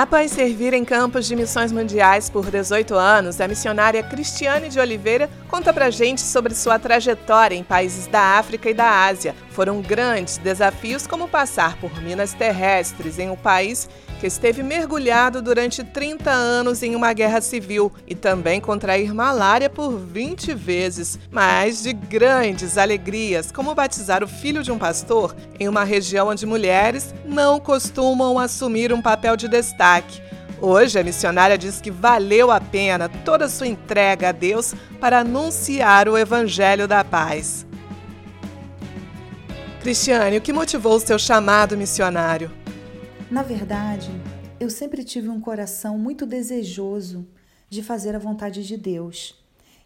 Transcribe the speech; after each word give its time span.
Após 0.00 0.30
servir 0.30 0.72
em 0.72 0.82
campos 0.82 1.26
de 1.26 1.36
missões 1.36 1.70
mundiais 1.70 2.30
por 2.30 2.50
18 2.50 2.94
anos, 2.94 3.38
a 3.38 3.46
missionária 3.46 4.02
Cristiane 4.02 4.70
de 4.70 4.80
Oliveira 4.80 5.28
conta 5.50 5.72
pra 5.72 5.90
gente 5.90 6.20
sobre 6.20 6.54
sua 6.54 6.78
trajetória 6.78 7.56
em 7.56 7.64
países 7.64 8.06
da 8.06 8.38
África 8.38 8.70
e 8.70 8.74
da 8.74 9.04
Ásia. 9.04 9.34
Foram 9.50 9.82
grandes 9.82 10.38
desafios 10.38 11.08
como 11.08 11.26
passar 11.26 11.76
por 11.78 12.00
minas 12.00 12.32
terrestres 12.32 13.18
em 13.18 13.28
um 13.28 13.36
país 13.36 13.88
que 14.20 14.26
esteve 14.26 14.62
mergulhado 14.62 15.42
durante 15.42 15.82
30 15.82 16.30
anos 16.30 16.82
em 16.82 16.94
uma 16.94 17.12
guerra 17.12 17.40
civil 17.40 17.90
e 18.06 18.14
também 18.14 18.60
contrair 18.60 19.12
malária 19.12 19.68
por 19.68 19.98
20 19.98 20.54
vezes, 20.54 21.18
mas 21.32 21.82
de 21.82 21.94
grandes 21.94 22.78
alegrias, 22.78 23.50
como 23.50 23.74
batizar 23.74 24.22
o 24.22 24.28
filho 24.28 24.62
de 24.62 24.70
um 24.70 24.78
pastor 24.78 25.34
em 25.58 25.68
uma 25.68 25.82
região 25.82 26.28
onde 26.28 26.46
mulheres 26.46 27.12
não 27.24 27.58
costumam 27.58 28.38
assumir 28.38 28.92
um 28.92 29.02
papel 29.02 29.36
de 29.36 29.48
destaque. 29.48 30.22
Hoje, 30.62 30.98
a 30.98 31.02
missionária 31.02 31.56
diz 31.56 31.80
que 31.80 31.90
valeu 31.90 32.50
a 32.50 32.60
pena 32.60 33.08
toda 33.08 33.48
sua 33.48 33.66
entrega 33.66 34.28
a 34.28 34.32
Deus 34.32 34.74
para 35.00 35.20
anunciar 35.20 36.06
o 36.06 36.18
Evangelho 36.18 36.86
da 36.86 37.02
Paz. 37.02 37.66
Cristiane, 39.80 40.36
o 40.36 40.40
que 40.42 40.52
motivou 40.52 40.96
o 40.96 41.00
seu 41.00 41.18
chamado 41.18 41.78
missionário? 41.78 42.50
Na 43.30 43.42
verdade, 43.42 44.10
eu 44.60 44.68
sempre 44.68 45.02
tive 45.02 45.30
um 45.30 45.40
coração 45.40 45.96
muito 45.96 46.26
desejoso 46.26 47.26
de 47.70 47.82
fazer 47.82 48.14
a 48.14 48.18
vontade 48.18 48.62
de 48.62 48.76
Deus. 48.76 49.34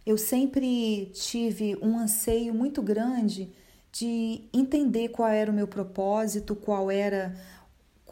Eu 0.05 0.19
sempre 0.19 1.12
tive 1.14 1.78
um 1.80 1.97
anseio 1.97 2.52
muito 2.52 2.83
grande 2.83 3.48
de 3.92 4.41
entender 4.52 5.11
qual 5.11 5.28
era 5.28 5.52
o 5.52 5.55
meu 5.55 5.69
propósito, 5.69 6.56
qual 6.56 6.91
era 6.91 7.33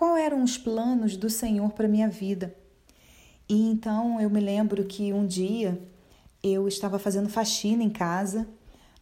qual 0.03 0.17
eram 0.17 0.43
os 0.43 0.59
planos 0.59 1.17
do 1.17 1.31
Senhor 1.31 1.71
para 1.75 1.87
minha 1.87 2.09
vida. 2.09 2.53
E 3.49 3.71
então 3.71 4.21
eu 4.21 4.29
me 4.29 4.41
lembro 4.41 4.83
que 4.85 5.13
um 5.13 5.25
dia 5.25 5.81
eu 6.43 6.67
estava 6.67 6.99
fazendo 6.99 7.29
faxina 7.29 7.85
em 7.85 7.89
casa, 7.89 8.49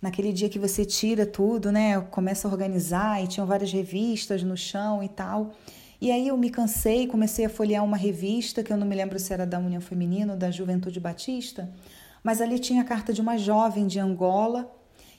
naquele 0.02 0.30
dia 0.30 0.50
que 0.50 0.58
você 0.58 0.84
tira 0.84 1.24
tudo, 1.24 1.72
né? 1.72 1.98
Começa 2.10 2.46
a 2.46 2.50
organizar 2.50 3.24
e 3.24 3.26
tinham 3.26 3.46
várias 3.46 3.72
revistas 3.72 4.42
no 4.42 4.58
chão 4.58 5.02
e 5.02 5.08
tal. 5.08 5.54
E 6.02 6.10
aí 6.10 6.28
eu 6.28 6.36
me 6.36 6.50
cansei, 6.50 7.06
comecei 7.06 7.46
a 7.46 7.48
folhear 7.48 7.82
uma 7.82 7.96
revista, 7.96 8.62
que 8.62 8.70
eu 8.70 8.76
não 8.76 8.86
me 8.86 8.94
lembro 8.94 9.18
se 9.18 9.32
era 9.32 9.46
da 9.46 9.58
União 9.58 9.80
Feminina 9.80 10.34
ou 10.34 10.38
da 10.38 10.50
Juventude 10.50 11.00
Batista, 11.00 11.72
mas 12.22 12.42
ali 12.42 12.58
tinha 12.58 12.82
a 12.82 12.84
carta 12.84 13.10
de 13.10 13.22
uma 13.22 13.38
jovem 13.38 13.86
de 13.86 13.98
Angola, 13.98 14.70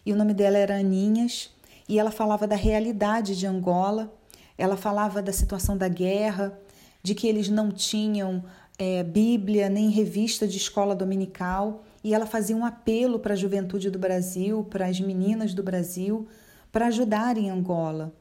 e 0.06 0.14
o 0.14 0.16
nome 0.16 0.36
dela 0.36 0.60
era 0.60 0.78
Aninhas, 0.78 1.50
e 1.90 1.98
ela 1.98 2.12
falava 2.12 2.46
da 2.46 2.56
realidade 2.56 3.36
de 3.36 3.48
Angola, 3.48 4.16
ela 4.58 4.78
falava 4.78 5.22
da 5.22 5.34
situação 5.34 5.78
da 5.78 5.88
guerra, 5.88 6.58
de 7.04 7.16
que 7.16 7.28
eles 7.28 7.50
não 7.50 7.72
tinham 7.72 8.44
é, 8.78 9.04
Bíblia 9.04 9.70
nem 9.70 9.90
revista 9.90 10.48
de 10.48 10.58
escola 10.58 10.96
dominical, 10.96 11.84
e 12.04 12.14
ela 12.14 12.26
fazia 12.26 12.56
um 12.56 12.66
apelo 12.66 13.20
para 13.20 13.34
a 13.34 13.38
juventude 13.38 13.90
do 13.90 14.00
Brasil, 14.00 14.64
para 14.64 14.88
as 14.88 15.00
meninas 15.00 15.54
do 15.54 15.62
Brasil, 15.62 16.28
para 16.72 16.88
ajudarem 16.88 17.50
Angola. 17.50 18.14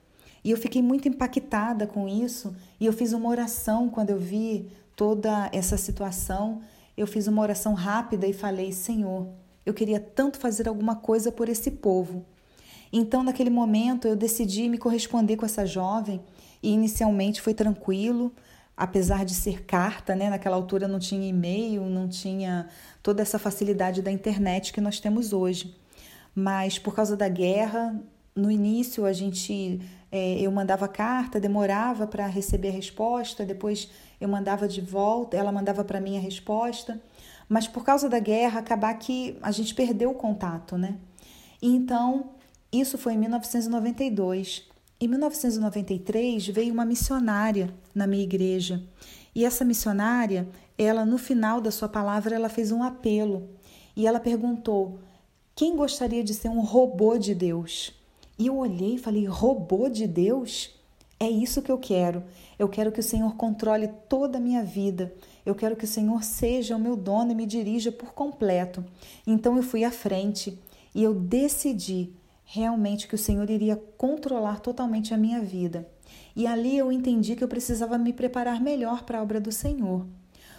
E 0.43 0.51
eu 0.51 0.57
fiquei 0.57 0.83
muito 0.83 1.09
impactada 1.09 1.87
com 1.87 2.09
isso 2.09 2.55
e 2.79 2.87
eu 2.87 2.93
fiz 2.93 3.13
uma 3.13 3.29
oração 3.29 3.89
quando 3.89 4.11
eu 4.11 4.19
vi 4.19 4.71
toda 4.97 5.51
essa 5.53 5.77
situação. 5.77 6.63
Eu 6.97 7.07
fiz 7.07 7.27
uma 7.27 7.43
oração 7.43 7.75
rápida 7.75 8.27
e 8.27 8.33
falei: 8.33 8.73
Senhor, 8.73 9.29
eu 9.65 9.75
queria 9.75 10.01
tanto 10.01 10.39
fazer 10.39 10.69
alguma 10.69 10.97
coisa 10.97 11.31
por 11.31 11.49
esse 11.49 11.71
povo. 11.71 12.25
Então, 12.93 13.23
naquele 13.23 13.51
momento, 13.51 14.09
eu 14.09 14.17
decidi 14.17 14.69
me 14.69 14.79
corresponder 14.79 15.37
com 15.37 15.47
essa 15.47 15.65
jovem 15.65 16.21
e 16.63 16.73
inicialmente 16.73 17.41
foi 17.41 17.55
tranquilo, 17.55 18.33
apesar 18.77 19.25
de 19.25 19.35
ser 19.35 19.65
carta, 19.65 20.15
né? 20.15 20.29
Naquela 20.29 20.57
altura 20.57 20.89
não 20.89 20.99
tinha 20.99 21.29
e-mail, 21.29 21.85
não 21.85 22.09
tinha 22.09 22.69
toda 23.03 23.23
essa 23.23 23.39
facilidade 23.39 24.03
da 24.03 24.11
internet 24.11 24.73
que 24.73 24.81
nós 24.81 24.99
temos 24.99 25.33
hoje. 25.33 25.77
Mas 26.35 26.79
por 26.79 26.95
causa 26.95 27.17
da 27.17 27.29
guerra, 27.29 28.01
no 28.35 28.51
início 28.51 29.05
a 29.05 29.13
gente 29.13 29.81
é, 30.11 30.41
eu 30.41 30.51
mandava 30.51 30.89
carta, 30.89 31.39
demorava 31.39 32.07
para 32.07 32.27
receber 32.27 32.69
a 32.69 32.73
resposta, 32.73 33.45
depois 33.45 33.89
eu 34.21 34.29
mandava 34.29 34.67
de 34.67 34.81
volta, 34.81 35.37
ela 35.37 35.53
mandava 35.53 35.85
para 35.85 36.01
mim 36.01 36.17
a 36.17 36.21
resposta, 36.21 37.01
mas 37.49 37.69
por 37.69 37.85
causa 37.85 38.09
da 38.09 38.19
guerra 38.19 38.61
acabar 38.61 38.95
que 38.95 39.37
a 39.43 39.51
gente 39.51 39.75
perdeu 39.75 40.11
o 40.11 40.15
contato, 40.15 40.77
né? 40.77 40.97
Então 41.63 42.31
isso 42.73 42.97
foi 42.97 43.15
em 43.15 43.19
1992. 43.19 44.69
Em 45.01 45.09
1993 45.09 46.49
veio 46.49 46.73
uma 46.73 46.85
missionária 46.85 47.73
na 47.95 48.07
minha 48.07 48.23
igreja 48.23 48.83
e 49.35 49.45
essa 49.45 49.65
missionária, 49.65 50.49
ela 50.77 51.05
no 51.05 51.17
final 51.17 51.61
da 51.61 51.71
sua 51.71 51.89
palavra 51.89 52.35
ela 52.35 52.49
fez 52.49 52.73
um 52.73 52.83
apelo 52.83 53.49
e 53.97 54.07
ela 54.07 54.21
perguntou: 54.21 54.99
quem 55.55 55.77
gostaria 55.77 56.25
de 56.25 56.35
ser 56.35 56.49
um 56.49 56.61
robô 56.61 57.17
de 57.17 57.35
Deus? 57.35 57.93
E 58.39 58.47
eu 58.47 58.57
olhei 58.57 58.95
e 58.95 58.99
falei: 58.99 59.25
robô 59.27 59.89
de 59.89 60.07
Deus? 60.07 60.75
É 61.19 61.29
isso 61.29 61.61
que 61.61 61.71
eu 61.71 61.77
quero. 61.79 62.25
Eu 62.59 62.69
quero 62.69 62.91
que 62.91 63.01
o 63.01 63.03
Senhor 63.03 63.37
controle 63.37 63.89
toda 64.09 64.39
a 64.39 64.41
minha 64.41 64.65
vida. 64.65 65.13
Eu 65.45 65.55
quero 65.55 65.77
que 65.77 65.85
o 65.85 65.89
Senhor 65.89 66.25
seja 66.25 66.77
o 66.77 66.81
meu 66.81 66.97
dono 66.97 67.31
e 67.31 67.35
me 67.35 67.45
dirija 67.45 67.93
por 67.93 68.15
completo. 68.15 68.83
Então 69.27 69.57
eu 69.57 69.63
fui 69.63 69.85
à 69.85 69.91
frente 69.91 70.59
e 70.95 71.03
eu 71.03 71.15
decidi 71.15 72.11
realmente 72.53 73.07
que 73.07 73.15
o 73.15 73.19
Senhor 73.19 73.49
iria 73.49 73.81
controlar 73.97 74.59
totalmente 74.59 75.15
a 75.15 75.17
minha 75.17 75.41
vida. 75.41 75.87
E 76.35 76.49
ali 76.49 76.77
eu 76.77 76.91
entendi 76.91 77.37
que 77.37 77.45
eu 77.45 77.49
precisava 77.49 77.97
me 77.97 78.13
preparar 78.13 78.61
melhor 78.61 79.05
para 79.05 79.19
a 79.19 79.23
obra 79.23 79.41
do 79.41 79.53
Senhor. 79.53 80.05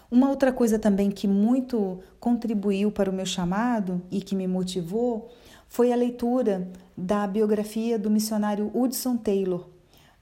Uma 0.10 0.30
outra 0.30 0.54
coisa 0.54 0.80
também 0.80 1.12
que 1.12 1.28
muito 1.28 2.00
contribuiu 2.18 2.94
para 2.94 3.10
o 3.10 3.14
meu 3.14 3.26
chamado 3.26 4.02
e 4.10 4.22
que 4.22 4.36
me 4.36 4.48
motivou 4.48 5.32
foi 5.68 5.92
a 5.92 5.96
leitura 5.98 6.72
da 6.96 7.28
biografia 7.28 8.00
do 8.00 8.10
missionário 8.10 8.72
Hudson 8.74 9.18
Taylor. 9.18 9.68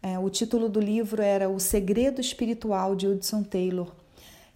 É, 0.01 0.17
o 0.17 0.27
título 0.27 0.69
do 0.69 0.79
livro 0.79 1.21
era 1.21 1.49
O 1.49 1.59
Segredo 1.59 2.19
Espiritual 2.19 2.95
de 2.95 3.07
Hudson 3.07 3.43
Taylor. 3.43 3.91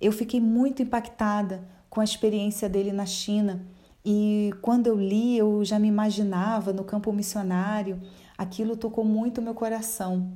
Eu 0.02 0.12
fiquei 0.12 0.42
muito 0.42 0.82
impactada 0.82 1.64
com 1.92 2.02
a 2.02 2.04
experiência 2.04 2.68
dele 2.68 2.92
na 2.92 3.06
China 3.06 3.62
e 4.06 4.54
quando 4.62 4.88
eu 4.88 4.96
li, 4.96 5.38
eu 5.38 5.64
já 5.64 5.80
me 5.80 5.88
imaginava 5.88 6.74
no 6.74 6.84
campo 6.84 7.12
missionário, 7.14 8.02
aquilo 8.38 8.76
tocou 8.76 9.06
muito 9.06 9.42
meu 9.42 9.54
coração. 9.54 10.34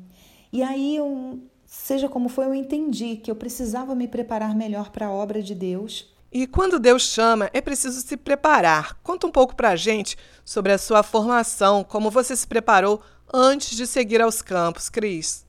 E 0.51 0.63
aí, 0.63 0.95
eu, 0.95 1.39
seja 1.65 2.07
como 2.07 2.29
foi, 2.29 2.45
eu 2.45 2.53
entendi 2.53 3.17
que 3.17 3.29
eu 3.29 3.35
precisava 3.35 3.93
me 3.95 4.07
preparar 4.07 4.55
melhor 4.55 4.91
para 4.91 5.07
a 5.07 5.11
obra 5.11 5.41
de 5.41 5.53
Deus 5.53 6.15
e 6.31 6.45
quando 6.45 6.79
Deus 6.79 7.03
chama, 7.03 7.49
é 7.53 7.61
preciso 7.61 8.01
se 8.01 8.17
preparar. 8.17 8.99
Conta 9.01 9.25
um 9.25 9.31
pouco 9.31 9.55
para 9.55 9.69
a 9.69 9.75
gente 9.75 10.15
sobre 10.43 10.73
a 10.73 10.77
sua 10.77 11.01
formação, 11.01 11.83
como 11.83 12.11
você 12.11 12.35
se 12.35 12.45
preparou 12.45 13.01
antes 13.33 13.75
de 13.75 13.87
seguir 13.87 14.21
aos 14.21 14.41
campos, 14.41 14.89
Cris. 14.89 15.45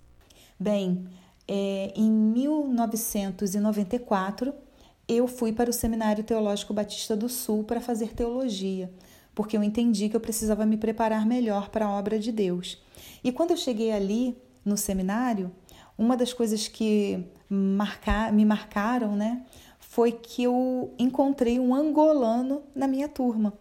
Bem, 0.59 1.07
é, 1.47 1.93
em 1.97 2.11
1994, 2.11 4.55
eu 5.09 5.27
fui 5.27 5.53
para 5.53 5.71
o 5.71 5.73
Seminário 5.73 6.23
Teológico 6.23 6.75
Batista 6.75 7.17
do 7.17 7.29
Sul 7.29 7.65
para 7.65 7.81
fazer 7.81 8.13
teologia, 8.15 8.93
porque 9.35 9.57
eu 9.57 9.63
entendi 9.63 10.09
que 10.09 10.17
eu 10.17 10.21
precisava 10.21 10.67
me 10.67 10.77
preparar 10.77 11.25
melhor 11.25 11.71
para 11.71 11.87
a 11.87 11.99
obra 11.99 12.19
de 12.19 12.31
Deus. 12.31 12.83
E 13.25 13.33
quando 13.33 13.53
eu 13.53 13.57
cheguei 13.57 13.91
ali, 13.91 14.37
no 14.65 14.77
seminário, 14.77 15.51
uma 15.97 16.17
das 16.17 16.33
coisas 16.33 16.69
que 16.69 17.25
me 17.51 18.45
marcaram, 18.45 19.17
né, 19.17 19.45
foi 19.79 20.13
que 20.13 20.43
eu 20.43 20.95
encontrei 20.99 21.59
um 21.59 21.75
angolano 21.75 22.63
na 22.75 22.87
minha 22.87 23.09
turma. 23.09 23.55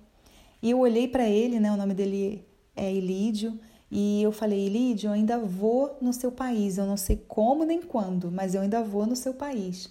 E 0.61 0.71
eu 0.71 0.79
olhei 0.79 1.07
para 1.07 1.27
ele, 1.27 1.59
né, 1.59 1.71
o 1.71 1.77
nome 1.77 1.93
dele 1.93 2.45
é 2.75 2.93
Elídio, 2.93 3.57
e 3.89 4.21
eu 4.21 4.31
falei: 4.31 4.65
Elídio, 4.65 5.07
eu 5.07 5.13
ainda 5.13 5.39
vou 5.39 5.97
no 6.01 6.11
seu 6.11 6.31
país. 6.31 6.77
Eu 6.77 6.85
não 6.85 6.97
sei 6.97 7.23
como 7.27 7.63
nem 7.63 7.81
quando, 7.81 8.29
mas 8.29 8.53
eu 8.53 8.61
ainda 8.61 8.83
vou 8.83 9.05
no 9.05 9.15
seu 9.15 9.33
país. 9.33 9.89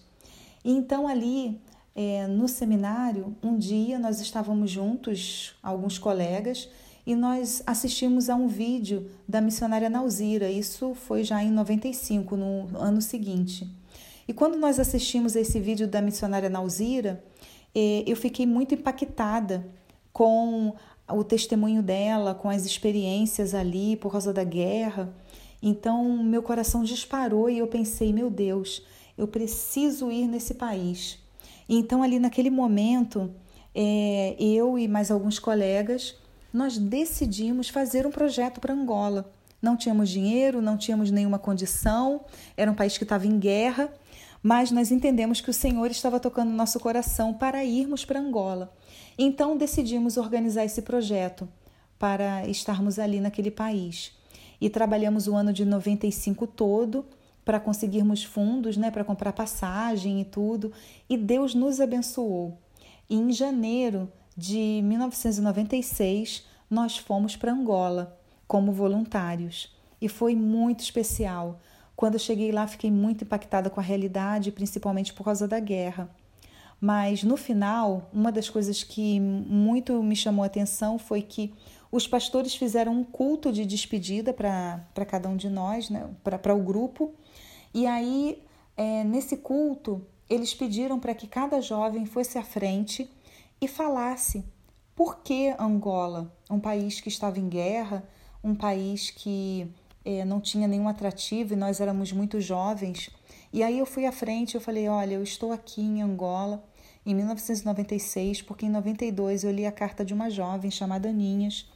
E 0.67 0.73
então, 0.73 1.07
ali 1.07 1.61
é, 1.95 2.27
no 2.27 2.49
seminário, 2.49 3.37
um 3.41 3.57
dia 3.57 4.01
nós 4.01 4.21
estávamos 4.21 4.69
juntos, 4.69 5.55
alguns 5.63 5.97
colegas, 5.97 6.69
e 7.07 7.15
nós 7.15 7.63
assistimos 7.65 8.29
a 8.29 8.35
um 8.35 8.49
vídeo 8.49 9.09
da 9.29 9.41
missionária 9.41 9.89
Nauzira. 9.89 10.51
Isso 10.51 10.93
foi 10.93 11.23
já 11.23 11.41
em 11.41 11.53
95, 11.53 12.37
no 12.37 12.77
ano 12.77 13.01
seguinte. 13.01 13.73
E 14.27 14.33
quando 14.33 14.59
nós 14.59 14.81
assistimos 14.81 15.37
esse 15.37 15.61
vídeo 15.61 15.87
da 15.87 16.03
missionária 16.03 16.51
Nauzira, 16.51 17.25
eh, 17.73 18.03
eu 18.05 18.17
fiquei 18.17 18.45
muito 18.45 18.75
impactada 18.75 19.65
com 20.13 20.75
o 21.09 21.23
testemunho 21.23 21.81
dela, 21.81 22.35
com 22.35 22.51
as 22.51 22.67
experiências 22.67 23.55
ali 23.55 23.95
por 23.95 24.11
causa 24.11 24.33
da 24.33 24.43
guerra. 24.43 25.15
Então, 25.63 26.25
meu 26.25 26.43
coração 26.43 26.83
disparou 26.83 27.49
e 27.49 27.59
eu 27.59 27.69
pensei: 27.69 28.13
meu 28.13 28.29
Deus, 28.29 28.83
eu 29.17 29.27
preciso 29.27 30.11
ir 30.11 30.27
nesse 30.27 30.55
país. 30.55 31.19
então, 31.69 32.03
ali 32.03 32.19
naquele 32.19 32.51
momento, 32.51 33.31
é, 33.75 34.37
eu 34.39 34.79
e 34.79 34.87
mais 34.87 35.11
alguns 35.11 35.39
colegas, 35.39 36.17
nós 36.53 36.79
decidimos 36.79 37.69
fazer 37.69 38.07
um 38.07 38.11
projeto 38.11 38.61
para 38.61 38.73
Angola. 38.73 39.31
Não 39.61 39.77
tínhamos 39.77 40.11
dinheiro, 40.11 40.63
não 40.63 40.77
tínhamos 40.77 41.11
nenhuma 41.11 41.39
condição, 41.39 42.21
era 42.57 42.71
um 42.71 42.75
país 42.75 42.97
que 42.97 43.05
estava 43.05 43.27
em 43.27 43.39
guerra 43.39 43.91
mas 44.47 44.71
nós 44.71 44.93
entendemos 44.93 45.41
que 45.41 45.51
o 45.51 45.53
Senhor 45.53 45.91
estava 45.91 46.21
tocando 46.21 46.53
nosso 46.53 46.79
coração 46.79 47.35
para 47.35 47.65
irmos 47.65 48.05
para 48.05 48.21
Angola. 48.21 48.73
Então 49.19 49.57
decidimos 49.57 50.17
organizar 50.17 50.65
esse 50.65 50.83
projeto 50.83 51.49
para 51.99 52.47
estarmos 52.47 53.01
ali 53.01 53.19
naquele 53.19 53.51
país. 53.51 54.13
E 54.61 54.71
trabalhamos 54.71 55.27
o 55.27 55.35
ano 55.35 55.53
de 55.53 55.65
95 55.65 56.47
todo 56.47 57.05
para 57.47 57.59
conseguirmos 57.59 58.23
fundos, 58.23 58.77
né, 58.77 58.91
para 58.91 59.05
comprar 59.05 59.33
passagem 59.33 60.21
e 60.21 60.25
tudo, 60.27 60.71
e 61.09 61.17
Deus 61.17 61.55
nos 61.55 61.81
abençoou. 61.81 62.59
E 63.09 63.17
em 63.17 63.33
janeiro 63.33 64.13
de 64.37 64.83
1996, 64.85 66.45
nós 66.69 66.99
fomos 66.99 67.37
para 67.37 67.53
Angola 67.53 68.21
como 68.47 68.73
voluntários 68.73 69.75
e 69.99 70.09
foi 70.09 70.37
muito 70.37 70.81
especial 70.81 71.59
quando 71.97 72.15
eu 72.15 72.21
cheguei 72.21 72.53
lá, 72.53 72.67
fiquei 72.67 72.91
muito 72.91 73.25
impactada 73.25 73.71
com 73.71 73.81
a 73.81 73.83
realidade, 73.83 74.53
principalmente 74.53 75.15
por 75.15 75.25
causa 75.25 75.49
da 75.49 75.59
guerra. 75.59 76.11
Mas 76.79 77.23
no 77.25 77.39
final, 77.39 78.11
uma 78.13 78.31
das 78.31 78.51
coisas 78.51 78.83
que 78.83 79.19
muito 79.19 80.03
me 80.03 80.15
chamou 80.15 80.43
a 80.43 80.47
atenção 80.47 80.99
foi 80.99 81.23
que 81.23 81.55
os 81.91 82.07
pastores 82.07 82.55
fizeram 82.55 82.93
um 82.93 83.03
culto 83.03 83.51
de 83.51 83.65
despedida 83.65 84.35
para 84.35 85.07
cada 85.09 85.27
um 85.27 85.37
de 85.37 85.49
nós, 85.49 85.89
né? 85.89 86.07
para 86.23 86.55
o 86.55 86.63
grupo. 86.63 87.15
E 87.77 87.87
aí, 87.87 88.43
é, 88.75 89.05
nesse 89.05 89.37
culto, 89.37 90.01
eles 90.31 90.55
pediram 90.55 90.99
para 90.99 91.15
que 91.15 91.27
cada 91.27 91.61
jovem 91.61 92.07
fosse 92.07 92.39
à 92.39 92.43
frente 92.43 93.07
e 93.61 93.69
falasse 93.69 94.43
por 94.95 95.19
que 95.19 95.55
Angola, 95.59 96.35
um 96.51 96.59
país 96.59 97.03
que 97.03 97.11
estava 97.11 97.39
em 97.39 97.51
guerra, 97.51 98.03
um 98.43 98.55
país 98.55 99.11
que 99.11 99.71
é, 100.07 100.25
não 100.25 100.41
tinha 100.41 100.67
nenhum 100.67 100.89
atrativo 100.89 101.53
e 101.53 101.57
nós 101.57 101.79
éramos 101.79 102.13
muito 102.13 102.41
jovens. 102.41 103.11
E 103.53 103.63
aí 103.63 103.79
eu 103.79 103.85
fui 103.85 104.07
à 104.07 104.13
frente, 104.13 104.55
eu 104.55 104.61
falei, 104.63 104.89
olha, 104.89 105.17
eu 105.17 105.23
estou 105.23 105.53
aqui 105.53 105.83
em 105.83 106.01
Angola 106.01 106.65
em 107.05 107.15
1996, 107.15 108.41
porque 108.41 108.65
em 108.65 108.71
92 108.71 109.45
eu 109.45 109.53
li 109.53 109.67
a 109.67 109.71
carta 109.71 110.03
de 110.03 110.15
uma 110.15 110.31
jovem 110.31 110.71
chamada 110.71 111.11
Aninhas. 111.11 111.71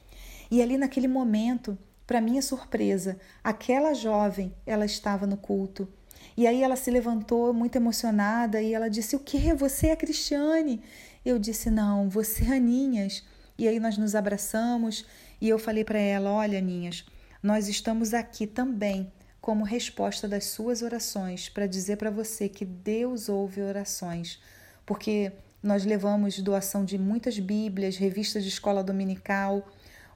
E 0.51 0.63
ali 0.63 0.79
naquele 0.79 1.09
momento, 1.09 1.77
para 2.11 2.21
minha 2.21 2.43
surpresa, 2.43 3.21
aquela 3.45 3.95
jovem, 3.95 4.53
ela 4.67 4.85
estava 4.85 5.29
no 5.29 5.37
culto. 5.37 5.89
E 6.37 6.45
aí 6.45 6.61
ela 6.61 6.75
se 6.75 6.91
levantou 6.91 7.55
muito 7.55 7.77
emocionada 7.77 8.61
e 8.61 8.75
ela 8.75 8.91
disse: 8.91 9.15
"O 9.15 9.21
que? 9.21 9.55
Você 9.55 9.87
é 9.87 9.93
a 9.93 9.97
Cristiane?" 9.97 10.83
Eu 11.25 11.39
disse: 11.39 11.71
"Não, 11.71 12.09
você 12.09 12.47
é 12.47 12.57
Aninhas." 12.57 13.25
E 13.57 13.69
aí 13.69 13.79
nós 13.79 13.97
nos 13.97 14.17
abraçamos 14.17 15.07
e 15.41 15.49
eu 15.49 15.57
falei 15.57 15.85
para 15.85 16.01
ela: 16.01 16.33
"Olha, 16.33 16.59
Aninhas, 16.59 17.07
nós 17.41 17.69
estamos 17.69 18.13
aqui 18.13 18.45
também 18.45 19.13
como 19.41 19.63
resposta 19.63 20.27
das 20.27 20.47
suas 20.47 20.83
orações 20.83 21.49
para 21.49 21.69
dizer 21.69 21.97
para 21.97 22.11
você 22.11 22.49
que 22.49 22.65
Deus 22.65 23.29
ouve 23.29 23.63
orações, 23.63 24.41
porque 24.85 25.31
nós 25.63 25.85
levamos 25.85 26.41
doação 26.41 26.85
de 26.85 26.99
muitas 26.99 27.39
Bíblias, 27.39 27.97
revistas 27.97 28.43
de 28.43 28.49
escola 28.49 28.83
dominical, 28.83 29.65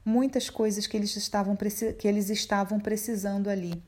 muitas 0.05 0.51
coisas 0.51 0.87
que 0.87 0.97
eles 0.97 1.17
estavam, 1.17 1.57
que 1.99 2.07
eles 2.07 2.31
estavam 2.31 2.79
precisando 2.79 3.49
ali. 3.49 3.83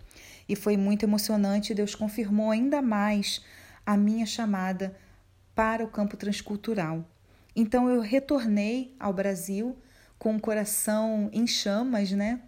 E 0.48 0.54
foi 0.54 0.76
muito 0.76 1.04
emocionante, 1.04 1.74
Deus 1.74 1.94
confirmou 1.94 2.50
ainda 2.50 2.80
mais 2.80 3.42
a 3.84 3.96
minha 3.96 4.26
chamada 4.26 4.96
para 5.54 5.84
o 5.84 5.88
campo 5.88 6.16
transcultural. 6.16 7.04
Então 7.54 7.88
eu 7.88 8.00
retornei 8.00 8.94
ao 8.98 9.12
Brasil 9.12 9.76
com 10.18 10.36
o 10.36 10.40
coração 10.40 11.28
em 11.32 11.46
chamas, 11.46 12.12
né? 12.12 12.40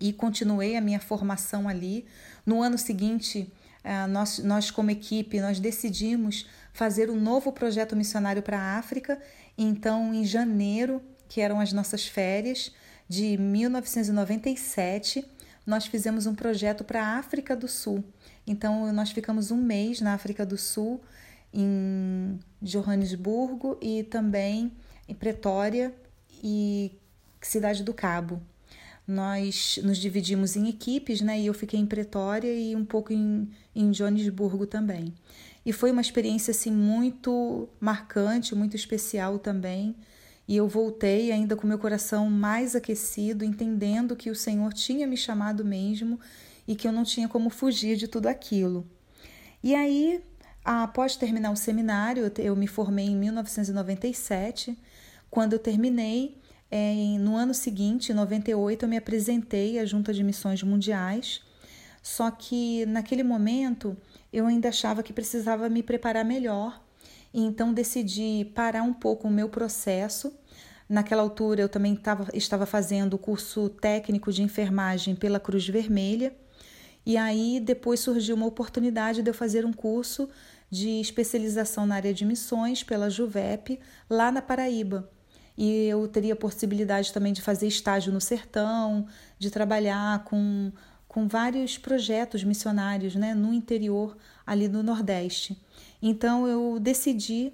e 0.00 0.12
continuei 0.12 0.76
a 0.76 0.80
minha 0.80 1.00
formação 1.00 1.68
ali. 1.68 2.06
No 2.46 2.62
ano 2.62 2.78
seguinte, 2.78 3.52
eh, 3.82 4.06
nós, 4.06 4.38
nós 4.38 4.70
como 4.70 4.90
equipe, 4.90 5.40
nós 5.40 5.60
decidimos 5.60 6.46
fazer 6.72 7.10
um 7.10 7.20
novo 7.20 7.52
projeto 7.52 7.96
missionário 7.96 8.42
para 8.42 8.58
a 8.58 8.78
África. 8.78 9.20
Então, 9.56 10.14
em 10.14 10.24
janeiro, 10.24 11.02
que 11.28 11.40
eram 11.40 11.60
as 11.60 11.72
nossas 11.72 12.06
férias, 12.06 12.72
de 13.08 13.36
1997, 13.38 15.24
nós 15.66 15.86
fizemos 15.86 16.26
um 16.26 16.34
projeto 16.34 16.84
para 16.84 17.02
a 17.02 17.18
África 17.18 17.56
do 17.56 17.68
Sul. 17.68 18.04
Então, 18.46 18.92
nós 18.92 19.10
ficamos 19.10 19.50
um 19.50 19.56
mês 19.56 20.00
na 20.00 20.14
África 20.14 20.44
do 20.44 20.56
Sul, 20.56 21.00
em 21.52 22.38
Johannesburgo 22.60 23.78
e 23.80 24.02
também 24.02 24.72
em 25.08 25.14
Pretória 25.14 25.94
e 26.42 26.92
Cidade 27.40 27.82
do 27.82 27.94
Cabo 27.94 28.42
nós 29.08 29.80
nos 29.82 29.96
dividimos 29.96 30.54
em 30.54 30.68
equipes, 30.68 31.22
né? 31.22 31.40
E 31.40 31.46
eu 31.46 31.54
fiquei 31.54 31.80
em 31.80 31.86
Pretória 31.86 32.52
e 32.52 32.76
um 32.76 32.84
pouco 32.84 33.10
em, 33.10 33.48
em 33.74 33.92
Joanesburgo 33.92 34.66
também. 34.66 35.14
E 35.64 35.72
foi 35.72 35.90
uma 35.90 36.02
experiência 36.02 36.50
assim 36.50 36.70
muito 36.70 37.66
marcante, 37.80 38.54
muito 38.54 38.76
especial 38.76 39.38
também. 39.38 39.96
E 40.48 40.56
eu 40.56 40.66
voltei 40.66 41.30
ainda 41.30 41.54
com 41.54 41.66
meu 41.66 41.78
coração 41.78 42.30
mais 42.30 42.74
aquecido, 42.74 43.44
entendendo 43.44 44.16
que 44.16 44.30
o 44.30 44.34
Senhor 44.34 44.72
tinha 44.72 45.06
me 45.06 45.16
chamado 45.16 45.62
mesmo 45.62 46.18
e 46.66 46.74
que 46.74 46.88
eu 46.88 46.92
não 46.92 47.04
tinha 47.04 47.28
como 47.28 47.50
fugir 47.50 47.96
de 47.96 48.08
tudo 48.08 48.28
aquilo. 48.28 48.86
E 49.62 49.74
aí, 49.74 50.22
após 50.64 51.16
terminar 51.16 51.50
o 51.50 51.56
seminário, 51.56 52.32
eu 52.38 52.56
me 52.56 52.66
formei 52.66 53.08
em 53.08 53.16
1997. 53.16 54.78
Quando 55.30 55.52
eu 55.52 55.58
terminei, 55.58 56.38
é, 56.70 56.94
no 57.18 57.36
ano 57.36 57.52
seguinte, 57.52 58.12
em 58.12 58.14
98, 58.14 58.84
eu 58.84 58.88
me 58.88 58.96
apresentei 58.96 59.78
à 59.78 59.84
Junta 59.84 60.14
de 60.14 60.24
Missões 60.24 60.62
Mundiais, 60.62 61.42
só 62.02 62.30
que 62.30 62.86
naquele 62.86 63.22
momento 63.22 63.94
eu 64.32 64.46
ainda 64.46 64.70
achava 64.70 65.02
que 65.02 65.12
precisava 65.12 65.68
me 65.68 65.82
preparar 65.82 66.24
melhor, 66.24 66.82
e 67.32 67.40
então 67.40 67.72
decidi 67.72 68.50
parar 68.54 68.82
um 68.82 68.92
pouco 68.92 69.28
o 69.28 69.30
meu 69.30 69.48
processo. 69.48 70.32
Naquela 70.88 71.22
altura 71.22 71.60
eu 71.60 71.68
também 71.68 71.94
tava, 71.94 72.28
estava 72.34 72.64
fazendo 72.64 73.14
o 73.14 73.18
curso 73.18 73.68
técnico 73.68 74.32
de 74.32 74.42
enfermagem 74.42 75.14
pela 75.14 75.38
Cruz 75.38 75.68
Vermelha, 75.68 76.34
e 77.04 77.16
aí 77.16 77.60
depois 77.60 78.00
surgiu 78.00 78.36
uma 78.36 78.46
oportunidade 78.46 79.22
de 79.22 79.30
eu 79.30 79.34
fazer 79.34 79.64
um 79.64 79.72
curso 79.72 80.28
de 80.70 81.00
especialização 81.00 81.86
na 81.86 81.94
área 81.94 82.12
de 82.12 82.24
missões 82.24 82.82
pela 82.82 83.08
Juvep, 83.08 83.78
lá 84.08 84.30
na 84.30 84.42
Paraíba 84.42 85.08
e 85.58 85.88
eu 85.88 86.06
teria 86.06 86.36
possibilidade 86.36 87.12
também 87.12 87.32
de 87.32 87.42
fazer 87.42 87.66
estágio 87.66 88.12
no 88.12 88.20
sertão, 88.20 89.08
de 89.40 89.50
trabalhar 89.50 90.22
com, 90.22 90.70
com 91.08 91.26
vários 91.26 91.76
projetos 91.76 92.44
missionários 92.44 93.16
né, 93.16 93.34
no 93.34 93.52
interior 93.52 94.16
ali 94.46 94.68
do 94.68 94.84
Nordeste. 94.84 95.60
Então 96.00 96.46
eu 96.46 96.78
decidi 96.80 97.52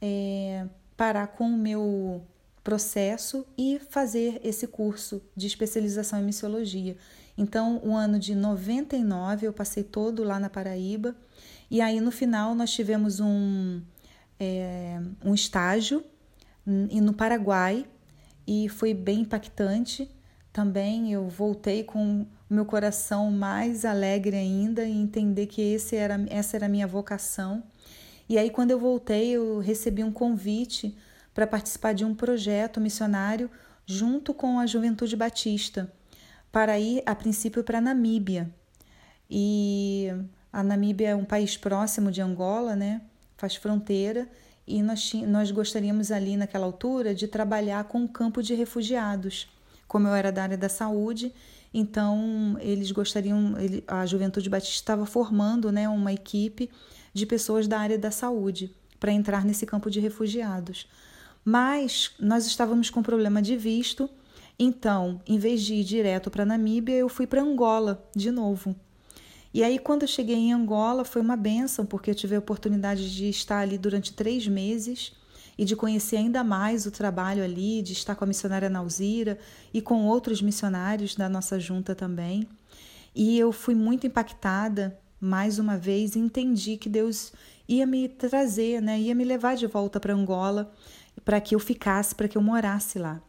é, 0.00 0.66
parar 0.96 1.28
com 1.28 1.44
o 1.44 1.56
meu 1.56 2.22
processo 2.62 3.44
e 3.58 3.80
fazer 3.90 4.40
esse 4.44 4.66
curso 4.66 5.22
de 5.36 5.46
especialização 5.46 6.20
em 6.20 6.24
missiologia. 6.24 6.96
Então, 7.36 7.80
o 7.82 7.94
ano 7.94 8.18
de 8.18 8.34
99 8.34 9.46
eu 9.46 9.52
passei 9.52 9.82
todo 9.82 10.22
lá 10.22 10.38
na 10.38 10.50
Paraíba 10.50 11.16
e 11.70 11.80
aí 11.80 12.00
no 12.00 12.10
final 12.10 12.54
nós 12.54 12.70
tivemos 12.70 13.20
um, 13.20 13.80
é, 14.38 15.00
um 15.24 15.34
estágio 15.34 16.04
no 16.64 17.12
Paraguai 17.12 17.86
e 18.46 18.68
foi 18.68 18.94
bem 18.94 19.20
impactante. 19.20 20.08
Também 20.52 21.12
eu 21.12 21.28
voltei 21.28 21.82
com 21.82 22.26
o 22.50 22.54
meu 22.54 22.66
coração 22.66 23.30
mais 23.30 23.84
alegre 23.84 24.36
ainda 24.36 24.84
e 24.84 24.92
entender 24.92 25.46
que 25.46 25.62
esse 25.62 25.96
era, 25.96 26.22
essa 26.28 26.56
era 26.56 26.66
a 26.66 26.68
minha 26.68 26.86
vocação. 26.86 27.62
E 28.32 28.38
aí, 28.38 28.48
quando 28.48 28.70
eu 28.70 28.78
voltei, 28.78 29.32
eu 29.32 29.58
recebi 29.58 30.02
um 30.02 30.10
convite 30.10 30.96
para 31.34 31.46
participar 31.46 31.92
de 31.92 32.02
um 32.02 32.14
projeto 32.14 32.80
missionário 32.80 33.50
junto 33.84 34.32
com 34.32 34.58
a 34.58 34.64
Juventude 34.64 35.14
Batista, 35.14 35.92
para 36.50 36.78
ir, 36.78 37.02
a 37.04 37.14
princípio, 37.14 37.62
para 37.62 37.76
a 37.76 37.80
Namíbia. 37.82 38.50
E 39.28 40.08
a 40.50 40.62
Namíbia 40.62 41.10
é 41.10 41.14
um 41.14 41.26
país 41.26 41.58
próximo 41.58 42.10
de 42.10 42.22
Angola, 42.22 42.74
né? 42.74 43.02
Faz 43.36 43.54
fronteira 43.56 44.26
e 44.66 44.82
nós, 44.82 45.12
nós 45.12 45.50
gostaríamos 45.50 46.10
ali 46.10 46.34
naquela 46.34 46.64
altura 46.64 47.14
de 47.14 47.28
trabalhar 47.28 47.84
com 47.84 48.02
o 48.02 48.08
campo 48.08 48.42
de 48.42 48.54
refugiados. 48.54 49.46
Como 49.86 50.08
eu 50.08 50.14
era 50.14 50.32
da 50.32 50.44
área 50.44 50.56
da 50.56 50.70
saúde, 50.70 51.34
então 51.74 52.56
eles 52.60 52.90
gostariam, 52.92 53.58
ele, 53.58 53.84
a 53.86 54.06
Juventude 54.06 54.48
Batista 54.48 54.76
estava 54.76 55.04
formando 55.04 55.70
né, 55.70 55.86
uma 55.86 56.14
equipe 56.14 56.70
de 57.12 57.26
pessoas 57.26 57.66
da 57.68 57.78
área 57.78 57.98
da 57.98 58.10
saúde 58.10 58.74
para 58.98 59.12
entrar 59.12 59.44
nesse 59.44 59.66
campo 59.66 59.90
de 59.90 60.00
refugiados. 60.00 60.88
Mas 61.44 62.12
nós 62.20 62.46
estávamos 62.46 62.88
com 62.88 63.02
problema 63.02 63.42
de 63.42 63.56
visto, 63.56 64.08
então, 64.58 65.20
em 65.26 65.38
vez 65.38 65.62
de 65.62 65.74
ir 65.74 65.84
direto 65.84 66.30
para 66.30 66.46
Namíbia, 66.46 66.94
eu 66.94 67.08
fui 67.08 67.26
para 67.26 67.42
Angola 67.42 68.08
de 68.14 68.30
novo. 68.30 68.76
E 69.52 69.62
aí, 69.62 69.78
quando 69.78 70.02
eu 70.02 70.08
cheguei 70.08 70.36
em 70.36 70.52
Angola, 70.52 71.04
foi 71.04 71.20
uma 71.20 71.36
benção, 71.36 71.84
porque 71.84 72.10
eu 72.10 72.14
tive 72.14 72.36
a 72.36 72.38
oportunidade 72.38 73.14
de 73.14 73.28
estar 73.28 73.58
ali 73.58 73.76
durante 73.76 74.12
três 74.14 74.46
meses 74.46 75.12
e 75.58 75.64
de 75.64 75.76
conhecer 75.76 76.16
ainda 76.16 76.42
mais 76.42 76.86
o 76.86 76.90
trabalho 76.90 77.44
ali, 77.44 77.82
de 77.82 77.92
estar 77.92 78.14
com 78.14 78.24
a 78.24 78.26
missionária 78.26 78.70
Nauzira 78.70 79.38
e 79.74 79.82
com 79.82 80.06
outros 80.06 80.40
missionários 80.40 81.14
da 81.14 81.28
nossa 81.28 81.60
junta 81.60 81.94
também. 81.94 82.48
E 83.14 83.38
eu 83.38 83.52
fui 83.52 83.74
muito 83.74 84.06
impactada 84.06 84.98
mais 85.24 85.60
uma 85.60 85.78
vez 85.78 86.16
entendi 86.16 86.76
que 86.76 86.88
Deus 86.88 87.32
ia 87.68 87.86
me 87.86 88.08
trazer, 88.08 88.82
né, 88.82 88.98
ia 88.98 89.14
me 89.14 89.24
levar 89.24 89.54
de 89.54 89.68
volta 89.68 90.00
para 90.00 90.12
Angola 90.12 90.72
para 91.24 91.40
que 91.40 91.54
eu 91.54 91.60
ficasse, 91.60 92.12
para 92.12 92.26
que 92.26 92.36
eu 92.36 92.42
morasse 92.42 92.98
lá. 92.98 93.22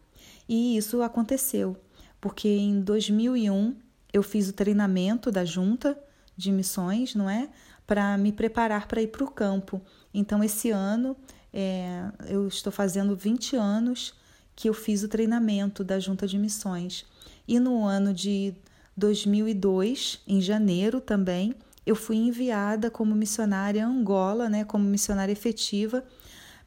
E 0.49 0.75
isso 0.75 1.03
aconteceu, 1.03 1.77
porque 2.19 2.47
em 2.47 2.81
2001 2.81 3.75
eu 4.11 4.23
fiz 4.23 4.49
o 4.49 4.53
treinamento 4.53 5.31
da 5.31 5.45
junta 5.45 5.95
de 6.35 6.51
missões, 6.51 7.13
não 7.13 7.29
é? 7.29 7.47
Para 7.85 8.17
me 8.17 8.31
preparar 8.31 8.87
para 8.87 8.99
ir 8.99 9.09
para 9.09 9.23
o 9.23 9.29
campo. 9.29 9.79
Então, 10.11 10.43
esse 10.43 10.71
ano, 10.71 11.15
é, 11.53 12.05
eu 12.27 12.47
estou 12.47 12.73
fazendo 12.73 13.15
20 13.15 13.55
anos 13.55 14.15
que 14.55 14.67
eu 14.67 14.73
fiz 14.73 15.03
o 15.03 15.07
treinamento 15.07 15.83
da 15.83 15.99
junta 15.99 16.25
de 16.25 16.39
missões. 16.39 17.05
E 17.47 17.59
no 17.59 17.85
ano 17.85 18.11
de 18.13 18.55
2002, 18.97 20.21
em 20.27 20.41
janeiro 20.41 20.99
também, 20.99 21.53
eu 21.85 21.95
fui 21.95 22.15
enviada 22.15 22.89
como 22.89 23.15
missionária 23.15 23.85
a 23.85 23.87
Angola, 23.87 24.49
né, 24.49 24.63
como 24.63 24.85
missionária 24.85 25.31
efetiva, 25.31 26.03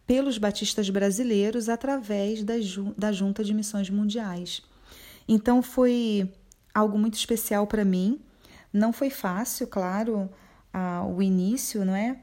pelos 0.07 0.39
batistas 0.39 0.89
brasileiros 0.91 1.69
através 1.69 2.43
da, 2.45 2.55
da 2.97 3.13
Junta 3.13 3.43
de 3.43 3.53
Missões 3.53 3.91
Mundiais. 3.91 4.63
Então 5.27 5.63
foi 5.63 6.33
algo 6.73 6.99
muito 6.99 7.15
especial 7.15 7.67
para 7.67 7.85
mim. 7.85 8.21
Não 8.73 8.93
foi 8.93 9.11
fácil, 9.11 9.67
claro, 9.67 10.31
a, 10.73 11.05
o 11.07 11.23
início, 11.23 11.85
não 11.85 11.97
é? 11.97 12.19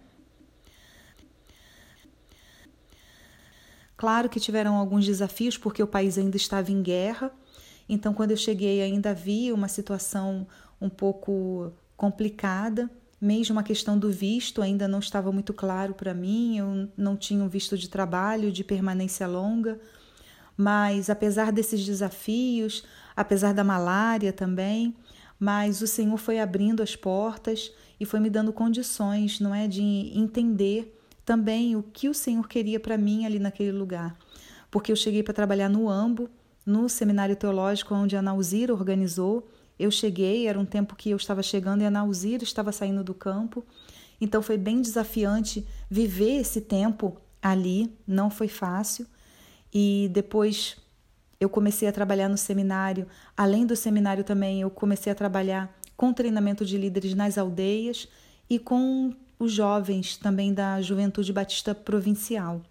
Claro 3.98 4.30
que 4.30 4.40
tiveram 4.40 4.76
alguns 4.76 5.06
desafios, 5.06 5.58
porque 5.58 5.82
o 5.82 5.88
país 5.88 6.18
ainda 6.18 6.38
estava 6.38 6.72
em 6.72 6.82
guerra. 6.82 7.32
Então, 7.88 8.14
quando 8.14 8.32
eu 8.32 8.38
cheguei, 8.38 8.82
ainda 8.82 9.12
havia 9.12 9.54
uma 9.54 9.68
situação 9.68 10.48
um 10.80 10.90
pouco 10.90 11.72
complicada. 11.96 12.90
Mesmo 13.20 13.60
a 13.60 13.64
questão 13.64 13.98
do 13.98 14.10
visto 14.10 14.62
ainda 14.62 14.88
não 14.88 15.00
estava 15.00 15.32
muito 15.32 15.54
claro 15.54 15.94
para 15.94 16.14
mim. 16.14 16.58
Eu 16.58 16.90
não 16.98 17.16
tinha 17.16 17.44
um 17.44 17.48
visto 17.48 17.78
de 17.78 17.90
trabalho, 17.90 18.52
de 18.52 18.64
permanência 18.64 19.28
longa. 19.28 19.80
Mas, 20.58 21.10
apesar 21.10 21.52
desses 21.52 21.84
desafios, 21.86 22.84
apesar 23.16 23.54
da 23.54 23.64
malária 23.64 24.32
também, 24.32 24.96
mas 25.40 25.82
o 25.82 25.88
Senhor 25.88 26.18
foi 26.18 26.40
abrindo 26.40 26.84
as 26.84 26.96
portas 26.96 27.72
e 28.00 28.06
foi 28.06 28.20
me 28.20 28.30
dando 28.30 28.54
condições, 28.54 29.40
não 29.40 29.54
é, 29.54 29.68
de 29.68 29.82
entender 30.14 31.00
também 31.26 31.76
o 31.76 31.84
que 31.84 32.10
o 32.10 32.14
Senhor 32.14 32.48
queria 32.48 32.80
para 32.80 32.98
mim 32.98 33.26
ali 33.26 33.40
naquele 33.40 33.72
lugar. 33.72 34.18
Porque 34.70 34.92
eu 34.92 34.96
cheguei 34.96 35.24
para 35.24 35.34
trabalhar 35.34 35.70
no 35.70 35.90
AMBO, 35.90 36.30
no 36.66 36.88
seminário 36.88 37.36
teológico 37.36 37.94
onde 37.94 38.16
a 38.16 38.22
Nauzira 38.22 38.74
organizou. 38.74 39.48
Eu 39.78 39.90
cheguei, 39.92 40.48
era 40.48 40.60
um 40.60 40.66
tempo 40.66 40.96
que 40.96 41.10
eu 41.10 41.18
estava 41.18 41.42
chegando 41.42 41.82
e 41.82 41.86
a 41.86 41.92
Nauzira 41.92 42.44
estava 42.44 42.72
saindo 42.72 43.04
do 43.04 43.14
campo. 43.14 43.66
Então 44.22 44.42
foi 44.42 44.58
bem 44.58 44.82
desafiante 44.82 45.68
viver 45.90 46.40
esse 46.40 46.62
tempo 46.62 47.18
ali, 47.42 47.94
não 48.08 48.30
foi 48.30 48.48
fácil. 48.48 49.06
E 49.74 50.10
depois 50.14 50.78
eu 51.40 51.50
comecei 51.50 51.88
a 51.88 51.92
trabalhar 51.92 52.30
no 52.30 52.38
seminário. 52.38 53.08
Além 53.36 53.66
do 53.66 53.76
seminário 53.76 54.24
também, 54.24 54.62
eu 54.62 54.70
comecei 54.70 55.12
a 55.12 55.16
trabalhar 55.16 55.78
com 55.98 56.14
treinamento 56.14 56.66
de 56.66 56.78
líderes 56.78 57.14
nas 57.14 57.38
aldeias 57.38 58.08
e 58.50 58.60
com 58.60 59.14
os 59.38 59.52
jovens 59.52 60.18
também 60.18 60.54
da 60.54 60.82
Juventude 60.82 61.34
Batista 61.34 61.76
Provincial. 61.76 62.62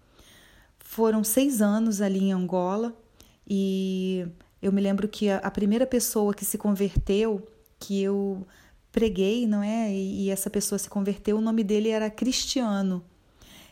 Foram 0.79 1.23
seis 1.23 1.61
anos 1.61 2.01
ali 2.01 2.19
em 2.19 2.33
Angola 2.33 2.93
e 3.47 4.25
eu 4.63 4.71
me 4.71 4.79
lembro 4.79 5.09
que 5.09 5.29
a, 5.29 5.51
primeira 5.51 5.85
pessoa 5.85 6.33
que 6.33 6.45
se 6.45 6.57
converteu, 6.57 7.45
que 7.77 8.01
eu 8.01 8.47
preguei, 8.93 9.45
não 9.45 9.61
é? 9.61 9.91
E, 9.91 10.23
e 10.23 10.29
essa 10.29 10.49
pessoa 10.49 10.79
se 10.79 10.89
converteu, 10.89 11.37
o 11.37 11.41
nome 11.41 11.65
dele 11.65 11.89
era 11.89 12.09
Cristiano. 12.09 13.03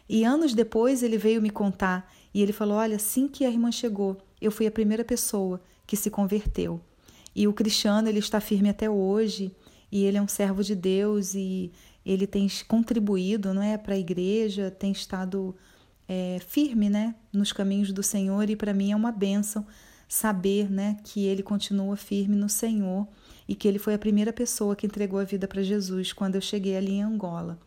E 0.09 0.25
anos 0.25 0.53
depois 0.53 1.01
ele 1.01 1.17
veio 1.17 1.41
me 1.41 1.49
contar 1.49 2.13
e 2.33 2.41
ele 2.41 2.51
falou: 2.51 2.75
Olha, 2.75 2.97
assim 2.97 3.29
que 3.29 3.45
a 3.45 3.49
irmã 3.49 3.71
chegou, 3.71 4.17
eu 4.41 4.51
fui 4.51 4.67
a 4.67 4.71
primeira 4.71 5.05
pessoa 5.05 5.61
que 5.87 5.95
se 5.95 6.09
converteu. 6.09 6.81
E 7.33 7.47
o 7.47 7.53
Cristiano, 7.53 8.09
ele 8.09 8.19
está 8.19 8.41
firme 8.41 8.67
até 8.67 8.89
hoje, 8.89 9.55
e 9.89 10.03
ele 10.03 10.17
é 10.17 10.21
um 10.21 10.27
servo 10.27 10.61
de 10.61 10.75
Deus, 10.75 11.33
e 11.33 11.71
ele 12.05 12.27
tem 12.27 12.45
contribuído 12.67 13.53
não 13.53 13.63
é, 13.63 13.77
para 13.77 13.93
a 13.93 13.97
igreja, 13.97 14.69
tem 14.69 14.91
estado 14.91 15.55
é, 16.05 16.37
firme 16.45 16.89
né, 16.89 17.15
nos 17.31 17.53
caminhos 17.53 17.93
do 17.93 18.03
Senhor, 18.03 18.49
e 18.49 18.57
para 18.57 18.73
mim 18.73 18.91
é 18.91 18.95
uma 18.95 19.13
bênção 19.13 19.65
saber 20.11 20.69
né, 20.69 20.97
que 21.05 21.25
ele 21.25 21.41
continua 21.41 21.95
firme 21.95 22.35
no 22.35 22.49
Senhor 22.49 23.07
e 23.47 23.55
que 23.55 23.65
ele 23.65 23.79
foi 23.79 23.93
a 23.93 23.97
primeira 23.97 24.33
pessoa 24.33 24.75
que 24.75 24.85
entregou 24.85 25.17
a 25.17 25.23
vida 25.23 25.47
para 25.47 25.63
Jesus 25.63 26.11
quando 26.11 26.35
eu 26.35 26.41
cheguei 26.41 26.75
ali 26.75 26.95
em 26.95 27.01
Angola. 27.01 27.57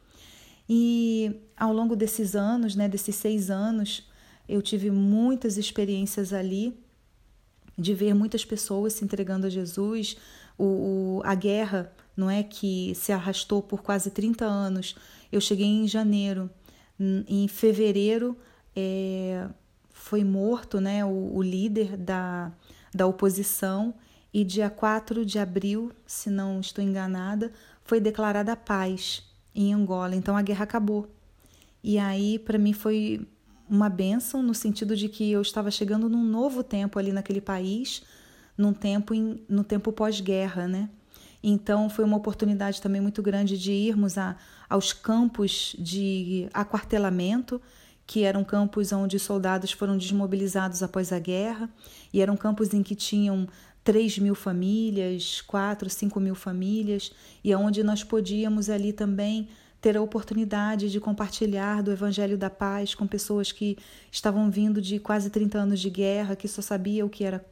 E 0.69 1.41
ao 1.57 1.73
longo 1.73 1.97
desses 1.97 2.37
anos, 2.37 2.77
né, 2.77 2.87
desses 2.87 3.17
seis 3.17 3.51
anos, 3.51 4.07
eu 4.47 4.61
tive 4.61 4.91
muitas 4.91 5.57
experiências 5.57 6.35
ali 6.35 6.79
de 7.79 7.95
ver 7.95 8.13
muitas 8.13 8.45
pessoas 8.45 8.93
se 8.93 9.07
entregando 9.07 9.47
a 9.47 9.51
Jesus, 9.51 10.19
o, 10.59 10.65
o, 10.65 11.23
a 11.25 11.35
guerra 11.35 11.91
não 12.15 12.29
é 12.31 12.43
que 12.43 12.95
se 12.95 13.11
arrastou 13.11 13.63
por 13.63 13.83
quase 13.83 14.11
30 14.11 14.45
anos. 14.45 14.95
Eu 15.33 15.41
cheguei 15.41 15.67
em 15.67 15.89
janeiro, 15.89 16.51
em 17.01 17.49
fevereiro 17.49 18.37
é, 18.77 19.49
foi 20.05 20.23
morto 20.23 20.83
né, 20.83 21.03
o, 21.03 21.35
o 21.35 21.41
líder 21.41 21.97
da, 21.97 22.53
da 22.95 23.07
oposição 23.07 23.95
e 24.35 24.45
dia 24.45 24.69
4 24.69 25.25
de 25.25 25.39
abril, 25.39 25.93
se 26.07 26.29
não 26.29 26.61
estou 26.61 26.85
enganada, 26.85 27.51
foi 27.83 28.01
declarada 28.01 28.53
a 28.53 28.57
paz 28.57 29.23
em 29.55 29.73
Angola. 29.73 30.15
Então 30.15 30.37
a 30.37 30.43
guerra 30.43 30.65
acabou. 30.65 31.09
E 31.83 31.99
aí 31.99 32.39
para 32.39 32.59
mim 32.59 32.75
foi 32.75 33.27
uma 33.67 33.89
bênção 33.89 34.43
no 34.43 34.55
sentido 34.55 34.95
de 34.95 35.09
que 35.09 35.33
eu 35.33 35.41
estava 35.41 35.71
chegando 35.71 36.07
num 36.07 36.23
novo 36.23 36.63
tempo 36.63 36.99
ali 36.99 37.11
naquele 37.11 37.41
país, 37.41 38.03
num 38.59 38.75
tempo 38.75 39.15
em, 39.15 39.43
no 39.49 39.65
tempo 39.65 39.91
pós-guerra, 39.91 40.69
né? 40.69 40.91
Então 41.43 41.89
foi 41.89 42.05
uma 42.05 42.19
oportunidade 42.19 42.83
também 42.83 43.01
muito 43.01 43.23
grande 43.23 43.57
de 43.57 43.73
irmos 43.73 44.19
a, 44.19 44.37
aos 44.69 44.93
campos 44.93 45.75
de 45.79 46.47
aquartelamento, 46.53 47.59
que 48.07 48.23
eram 48.23 48.45
campos 48.45 48.93
onde 48.93 49.19
soldados 49.19 49.73
foram 49.73 49.97
desmobilizados 49.97 50.83
após 50.83 51.13
a 51.13 51.19
guerra, 51.19 51.69
e 52.13 52.21
eram 52.21 52.37
campos 52.37 52.75
em 52.75 52.83
que 52.83 52.95
tinham 52.95 53.49
3 53.83 54.19
mil 54.19 54.35
famílias, 54.35 55.41
4, 55.43 55.89
5 55.89 56.21
mil 56.21 56.35
famílias, 56.35 57.13
e 57.43 57.55
onde 57.55 57.83
nós 57.83 58.03
podíamos 58.03 58.71
ali 58.71 58.93
também 58.93 59.49
ter 59.81 59.99
a 59.99 60.03
oportunidade 60.03 60.91
de 60.91 60.99
compartilhar 60.99 61.83
do 61.83 61.93
Evangelho 61.93 62.39
da 62.39 62.49
Paz 62.49 62.95
com 62.95 63.07
pessoas 63.07 63.53
que 63.53 63.77
estavam 64.11 64.51
vindo 64.51 64.81
de 64.81 64.99
quase 64.99 65.29
30 65.29 65.59
anos 65.59 65.81
de 65.81 65.91
guerra, 65.91 66.35
que 66.35 66.49
só 66.49 66.63
sabiam 66.63 67.07
o 67.07 67.11
que 67.11 67.23
era 67.23 67.45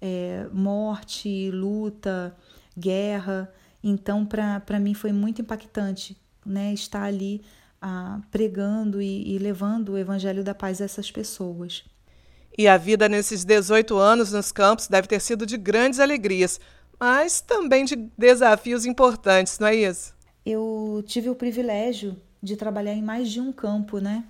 é, 0.00 0.48
morte, 0.52 1.48
luta, 1.52 2.36
guerra. 2.76 3.52
Então, 3.82 4.26
para 4.26 4.80
mim 4.80 4.94
foi 4.94 5.12
muito 5.12 5.40
impactante 5.40 6.16
né, 6.44 6.72
estar 6.72 7.04
ali 7.04 7.42
ah, 7.80 8.20
pregando 8.30 9.00
e, 9.00 9.34
e 9.34 9.38
levando 9.38 9.90
o 9.90 9.98
Evangelho 9.98 10.42
da 10.42 10.54
Paz 10.54 10.80
a 10.80 10.84
essas 10.84 11.10
pessoas. 11.10 11.84
E 12.56 12.66
a 12.66 12.76
vida 12.76 13.08
nesses 13.08 13.44
18 13.44 13.96
anos 13.96 14.32
nos 14.32 14.50
campos 14.50 14.88
deve 14.88 15.08
ter 15.08 15.20
sido 15.20 15.44
de 15.44 15.56
grandes 15.56 16.00
alegrias, 16.00 16.58
mas 16.98 17.40
também 17.40 17.84
de 17.84 17.96
desafios 18.16 18.86
importantes, 18.86 19.58
não 19.58 19.66
é 19.66 19.74
isso? 19.74 20.16
eu 20.46 21.02
tive 21.04 21.28
o 21.28 21.34
privilégio 21.34 22.16
de 22.40 22.54
trabalhar 22.54 22.94
em 22.94 23.02
mais 23.02 23.28
de 23.28 23.40
um 23.40 23.50
campo, 23.50 23.98
né? 23.98 24.24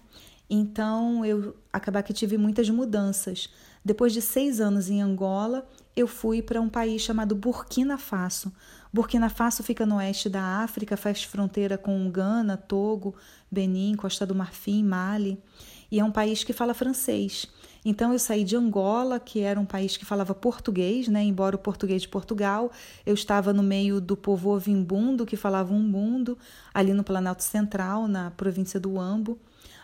Então 0.49 1.23
eu 1.27 1.55
acabar 1.71 2.03
que 2.03 2.15
tive 2.15 2.39
muitas 2.39 2.71
mudanças. 2.71 3.51
Depois 3.85 4.15
de 4.15 4.23
seis 4.23 4.59
anos 4.59 4.89
em 4.89 5.03
Angola, 5.03 5.69
eu 5.95 6.09
fui 6.09 6.41
para 6.41 6.61
um 6.61 6.71
país 6.71 7.03
chamado 7.03 7.37
Burkina 7.37 7.99
Faso. 7.99 8.51
Burkina 8.93 9.29
Faso 9.29 9.63
fica 9.63 9.85
no 9.85 9.97
oeste 9.97 10.29
da 10.29 10.63
África, 10.63 10.97
faz 10.97 11.23
fronteira 11.23 11.77
com 11.77 12.11
Gana, 12.11 12.57
Togo, 12.57 13.15
Benin, 13.51 13.95
Costa 13.95 14.25
do 14.25 14.35
Marfim, 14.35 14.83
Mali, 14.83 15.39
e 15.91 16.01
é 16.01 16.05
um 16.05 16.11
país 16.11 16.43
que 16.45 16.53
fala 16.53 16.75
francês. 16.75 17.47
Então 17.85 18.13
eu 18.13 18.19
saí 18.19 18.43
de 18.43 18.57
Angola, 18.57 19.21
que 19.21 19.41
era 19.41 19.61
um 19.61 19.65
país 19.65 19.97
que 19.97 20.05
falava 20.05 20.35
português, 20.35 21.07
né? 21.07 21.23
Embora 21.23 21.55
o 21.55 21.59
português 21.59 22.03
de 22.03 22.09
Portugal, 22.09 22.73
eu 23.07 23.15
estava 23.15 23.53
no 23.53 23.63
meio 23.63 24.01
do 24.01 24.17
povo 24.17 24.51
ovimbundo 24.51 25.25
que 25.25 25.37
falava 25.37 25.73
umbundo, 25.73 26.37
ali 26.75 26.93
no 26.93 27.05
Planalto 27.05 27.45
Central, 27.45 28.09
na 28.09 28.33
província 28.33 28.81
do 28.81 28.99
Ambo. 28.99 29.39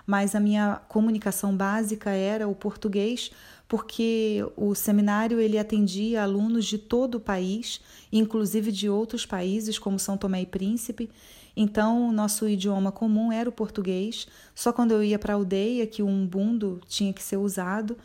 Mas 0.04 0.34
a 0.34 0.40
minha 0.40 0.80
comunicação 0.88 1.56
básica 1.56 2.10
era 2.10 2.48
o 2.48 2.56
português, 2.56 3.30
porque 3.72 4.44
o 4.54 4.74
seminário 4.74 5.40
ele 5.40 5.56
atendia 5.56 6.22
alunos 6.22 6.66
de 6.66 6.76
todo 6.76 7.14
o 7.14 7.20
país, 7.20 7.80
inclusive 8.12 8.70
de 8.70 8.86
outros 8.86 9.24
países 9.24 9.78
como 9.78 9.98
São 9.98 10.14
Tomé 10.14 10.42
e 10.42 10.46
Príncipe. 10.46 11.08
Então, 11.56 12.06
o 12.06 12.12
nosso 12.12 12.46
idioma 12.46 12.92
comum 12.92 13.32
era 13.32 13.48
o 13.48 13.52
português, 13.52 14.26
só 14.54 14.74
quando 14.74 14.90
eu 14.90 15.02
ia 15.02 15.18
para 15.18 15.32
a 15.32 15.36
aldeia 15.36 15.86
que 15.86 16.02
o 16.02 16.06
umbundo 16.06 16.82
tinha 16.86 17.14
que 17.14 17.22
ser 17.22 17.38
usado, 17.38 17.96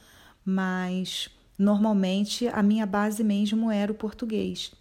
mas 0.45 1.27
normalmente 1.59 2.47
a 2.47 2.63
minha 2.63 2.85
base 2.85 3.21
mesmo 3.21 3.69
era 3.69 3.91
o 3.91 3.95
português. 3.95 4.71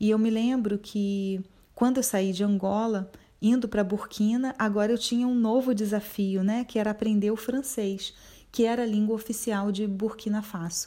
E 0.00 0.10
eu 0.10 0.18
me 0.18 0.30
lembro 0.30 0.78
que 0.78 1.44
quando 1.76 1.98
eu 1.98 2.02
saí 2.02 2.32
de 2.32 2.42
Angola, 2.42 3.08
indo 3.40 3.68
para 3.68 3.84
Burkina, 3.84 4.52
agora 4.58 4.90
eu 4.90 4.98
tinha 4.98 5.28
um 5.28 5.34
novo 5.36 5.72
desafio, 5.72 6.42
né, 6.42 6.64
que 6.64 6.76
era 6.76 6.90
aprender 6.90 7.30
o 7.30 7.36
francês, 7.36 8.12
que 8.54 8.64
era 8.64 8.84
a 8.84 8.86
língua 8.86 9.16
oficial 9.16 9.72
de 9.72 9.84
Burkina 9.84 10.40
Faso. 10.40 10.86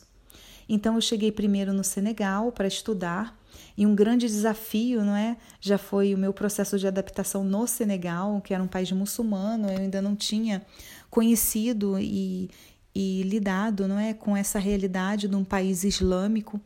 Então 0.69 0.95
eu 0.95 1.01
cheguei 1.01 1.33
primeiro 1.33 1.73
no 1.73 1.83
Senegal 1.83 2.49
para 2.49 2.65
estudar, 2.65 3.37
e 3.77 3.85
um 3.85 3.93
grande 3.93 4.25
desafio, 4.25 5.03
não 5.03 5.13
é? 5.13 5.35
Já 5.59 5.77
foi 5.77 6.15
o 6.15 6.17
meu 6.17 6.31
processo 6.31 6.79
de 6.79 6.87
adaptação 6.87 7.43
no 7.43 7.67
Senegal, 7.67 8.39
que 8.39 8.53
era 8.53 8.63
um 8.63 8.69
país 8.69 8.89
muçulmano, 8.93 9.69
eu 9.69 9.79
ainda 9.79 10.01
não 10.01 10.15
tinha 10.15 10.65
conhecido 11.09 11.99
e, 11.99 12.49
e 12.95 13.23
lidado, 13.23 13.85
não 13.85 13.99
é, 13.99 14.13
com 14.13 14.37
essa 14.37 14.59
realidade 14.59 15.27
de 15.27 15.35
um 15.35 15.43
país 15.43 15.83
islâmico, 15.83 16.61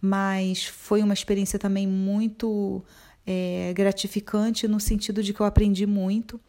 mas 0.00 0.64
foi 0.64 1.02
uma 1.02 1.12
experiência 1.12 1.58
também 1.58 1.86
muito 1.86 2.82
é, 3.26 3.74
gratificante 3.74 4.66
no 4.66 4.80
sentido 4.80 5.22
de 5.22 5.34
que 5.34 5.40
eu 5.40 5.46
aprendi 5.46 5.84
muito. 5.84 6.40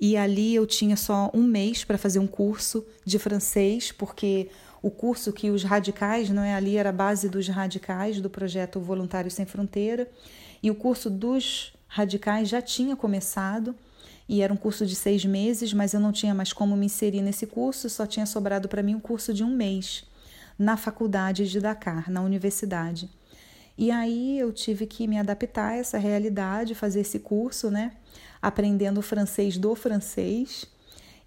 E 0.00 0.16
ali 0.16 0.54
eu 0.54 0.66
tinha 0.66 0.96
só 0.96 1.30
um 1.34 1.42
mês 1.42 1.84
para 1.84 1.98
fazer 1.98 2.18
um 2.18 2.26
curso 2.26 2.84
de 3.04 3.18
francês, 3.18 3.92
porque 3.92 4.48
o 4.82 4.90
curso 4.90 5.32
que 5.32 5.50
os 5.50 5.62
radicais, 5.62 6.30
não 6.30 6.42
é 6.42 6.54
ali 6.54 6.76
era 6.76 6.88
a 6.88 6.92
base 6.92 7.28
dos 7.28 7.46
radicais 7.48 8.20
do 8.20 8.30
projeto 8.30 8.80
Voluntários 8.80 9.34
Sem 9.34 9.44
Fronteira, 9.44 10.10
e 10.62 10.70
o 10.70 10.74
curso 10.74 11.10
dos 11.10 11.74
radicais 11.86 12.48
já 12.48 12.62
tinha 12.62 12.96
começado 12.96 13.74
e 14.28 14.42
era 14.42 14.52
um 14.52 14.56
curso 14.56 14.86
de 14.86 14.94
seis 14.94 15.24
meses, 15.24 15.74
mas 15.74 15.92
eu 15.92 16.00
não 16.00 16.12
tinha 16.12 16.32
mais 16.32 16.52
como 16.52 16.76
me 16.76 16.86
inserir 16.86 17.20
nesse 17.20 17.46
curso, 17.46 17.90
só 17.90 18.06
tinha 18.06 18.24
sobrado 18.24 18.68
para 18.68 18.82
mim 18.82 18.94
um 18.94 19.00
curso 19.00 19.34
de 19.34 19.42
um 19.42 19.50
mês 19.50 20.04
na 20.58 20.76
faculdade 20.76 21.50
de 21.50 21.58
Dakar, 21.58 22.10
na 22.10 22.22
universidade. 22.22 23.10
E 23.76 23.90
aí 23.90 24.38
eu 24.38 24.52
tive 24.52 24.86
que 24.86 25.08
me 25.08 25.18
adaptar 25.18 25.70
a 25.70 25.76
essa 25.76 25.98
realidade, 25.98 26.74
fazer 26.74 27.00
esse 27.00 27.18
curso, 27.18 27.70
né? 27.70 27.92
Aprendendo 28.40 29.02
francês 29.02 29.56
do 29.56 29.74
francês. 29.74 30.66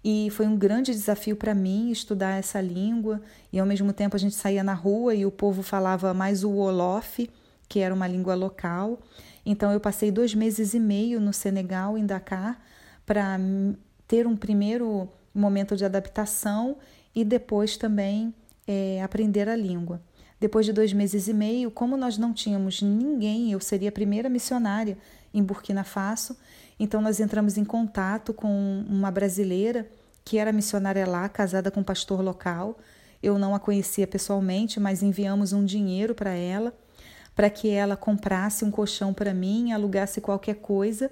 E 0.04 0.28
foi 0.30 0.46
um 0.46 0.56
grande 0.56 0.92
desafio 0.92 1.36
para 1.36 1.54
mim 1.54 1.90
estudar 1.90 2.38
essa 2.38 2.60
língua. 2.60 3.22
E 3.52 3.58
ao 3.58 3.66
mesmo 3.66 3.92
tempo 3.92 4.16
a 4.16 4.18
gente 4.18 4.34
saía 4.34 4.62
na 4.62 4.74
rua 4.74 5.14
e 5.14 5.24
o 5.24 5.30
povo 5.30 5.62
falava 5.62 6.12
mais 6.12 6.44
o 6.44 6.50
Wolof, 6.50 7.30
que 7.68 7.80
era 7.80 7.94
uma 7.94 8.06
língua 8.06 8.34
local. 8.34 8.98
Então 9.46 9.72
eu 9.72 9.80
passei 9.80 10.10
dois 10.10 10.34
meses 10.34 10.74
e 10.74 10.80
meio 10.80 11.20
no 11.20 11.32
Senegal, 11.32 11.96
em 11.96 12.04
Dakar, 12.04 12.60
para 13.06 13.38
ter 14.06 14.26
um 14.26 14.36
primeiro 14.36 15.08
momento 15.34 15.76
de 15.76 15.84
adaptação 15.84 16.76
e 17.14 17.24
depois 17.24 17.76
também 17.76 18.34
é, 18.66 19.02
aprender 19.02 19.48
a 19.48 19.56
língua. 19.56 20.00
Depois 20.40 20.66
de 20.66 20.72
dois 20.72 20.92
meses 20.92 21.28
e 21.28 21.32
meio, 21.32 21.70
como 21.70 21.96
nós 21.96 22.18
não 22.18 22.32
tínhamos 22.32 22.82
ninguém, 22.82 23.52
eu 23.52 23.60
seria 23.60 23.88
a 23.88 23.92
primeira 23.92 24.28
missionária 24.28 24.98
em 25.32 25.42
Burkina 25.42 25.84
Faso, 25.84 26.36
então 26.78 27.00
nós 27.00 27.20
entramos 27.20 27.56
em 27.56 27.64
contato 27.64 28.32
com 28.32 28.84
uma 28.88 29.10
brasileira 29.10 29.88
que 30.24 30.38
era 30.38 30.52
missionária 30.52 31.06
lá, 31.06 31.28
casada 31.28 31.70
com 31.70 31.80
um 31.80 31.84
pastor 31.84 32.22
local. 32.22 32.78
Eu 33.22 33.38
não 33.38 33.54
a 33.54 33.60
conhecia 33.60 34.06
pessoalmente, 34.06 34.80
mas 34.80 35.02
enviamos 35.02 35.52
um 35.52 35.64
dinheiro 35.64 36.14
para 36.14 36.32
ela, 36.32 36.74
para 37.34 37.50
que 37.50 37.68
ela 37.68 37.96
comprasse 37.96 38.64
um 38.64 38.70
colchão 38.70 39.12
para 39.12 39.34
mim, 39.34 39.72
alugasse 39.72 40.20
qualquer 40.20 40.56
coisa, 40.56 41.10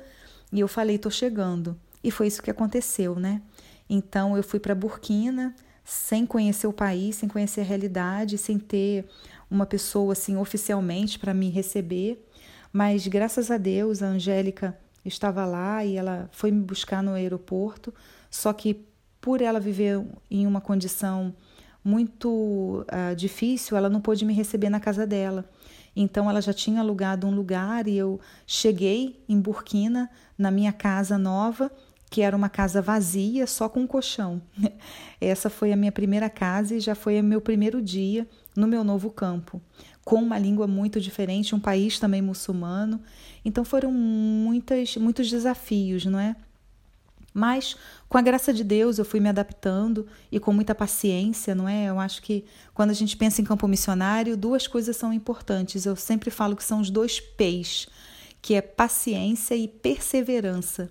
e 0.52 0.60
eu 0.60 0.68
falei: 0.68 0.98
"Tô 0.98 1.10
chegando". 1.10 1.76
E 2.02 2.10
foi 2.10 2.26
isso 2.26 2.42
que 2.42 2.50
aconteceu, 2.50 3.14
né? 3.16 3.42
Então 3.88 4.36
eu 4.36 4.42
fui 4.42 4.58
para 4.58 4.74
Burkina, 4.74 5.54
sem 5.84 6.24
conhecer 6.24 6.66
o 6.66 6.72
país, 6.72 7.16
sem 7.16 7.28
conhecer 7.28 7.60
a 7.60 7.64
realidade, 7.64 8.38
sem 8.38 8.58
ter 8.58 9.06
uma 9.50 9.66
pessoa 9.66 10.12
assim 10.12 10.36
oficialmente 10.36 11.18
para 11.18 11.34
me 11.34 11.50
receber. 11.50 12.26
Mas 12.72 13.06
graças 13.06 13.50
a 13.50 13.58
Deus, 13.58 14.02
a 14.02 14.06
Angélica 14.06 14.76
estava 15.04 15.44
lá 15.44 15.84
e 15.84 15.96
ela 15.96 16.28
foi 16.32 16.50
me 16.50 16.62
buscar 16.62 17.02
no 17.02 17.12
aeroporto. 17.12 17.92
Só 18.30 18.52
que 18.52 18.86
por 19.20 19.40
ela 19.40 19.60
viver 19.60 20.04
em 20.30 20.46
uma 20.46 20.60
condição 20.60 21.34
muito 21.84 22.84
uh, 22.88 23.14
difícil, 23.16 23.76
ela 23.76 23.88
não 23.88 24.00
pôde 24.00 24.24
me 24.24 24.32
receber 24.32 24.70
na 24.70 24.80
casa 24.80 25.06
dela. 25.06 25.44
Então 25.94 26.28
ela 26.28 26.40
já 26.40 26.52
tinha 26.52 26.80
alugado 26.80 27.26
um 27.26 27.34
lugar 27.34 27.86
e 27.86 27.96
eu 27.96 28.20
cheguei 28.46 29.22
em 29.28 29.38
Burkina, 29.40 30.10
na 30.38 30.50
minha 30.50 30.72
casa 30.72 31.18
nova, 31.18 31.70
que 32.10 32.22
era 32.22 32.36
uma 32.36 32.48
casa 32.48 32.82
vazia, 32.82 33.46
só 33.46 33.68
com 33.68 33.80
um 33.80 33.86
colchão. 33.86 34.42
Essa 35.20 35.48
foi 35.48 35.72
a 35.72 35.76
minha 35.76 35.92
primeira 35.92 36.28
casa 36.28 36.74
e 36.74 36.80
já 36.80 36.94
foi 36.94 37.20
o 37.20 37.24
meu 37.24 37.40
primeiro 37.40 37.80
dia 37.80 38.26
no 38.56 38.66
meu 38.66 38.84
novo 38.84 39.10
campo, 39.10 39.60
com 40.04 40.16
uma 40.16 40.38
língua 40.38 40.66
muito 40.66 41.00
diferente, 41.00 41.54
um 41.54 41.60
país 41.60 41.98
também 41.98 42.20
muçulmano. 42.20 43.00
Então 43.44 43.64
foram 43.64 43.90
muitas, 43.90 44.96
muitos 44.96 45.30
desafios, 45.30 46.04
não 46.04 46.18
é? 46.18 46.36
Mas 47.34 47.76
com 48.08 48.18
a 48.18 48.22
graça 48.22 48.52
de 48.52 48.62
Deus 48.62 48.98
eu 48.98 49.04
fui 49.04 49.18
me 49.18 49.28
adaptando 49.28 50.06
e 50.30 50.38
com 50.38 50.52
muita 50.52 50.74
paciência, 50.74 51.54
não 51.54 51.68
é? 51.68 51.86
Eu 51.86 51.98
acho 51.98 52.20
que 52.22 52.44
quando 52.74 52.90
a 52.90 52.94
gente 52.94 53.16
pensa 53.16 53.40
em 53.40 53.44
campo 53.44 53.66
missionário, 53.66 54.36
duas 54.36 54.66
coisas 54.66 54.96
são 54.96 55.12
importantes. 55.12 55.86
Eu 55.86 55.96
sempre 55.96 56.30
falo 56.30 56.54
que 56.54 56.64
são 56.64 56.80
os 56.80 56.90
dois 56.90 57.20
P's, 57.20 57.88
que 58.40 58.54
é 58.54 58.60
paciência 58.60 59.54
e 59.54 59.66
perseverança. 59.66 60.90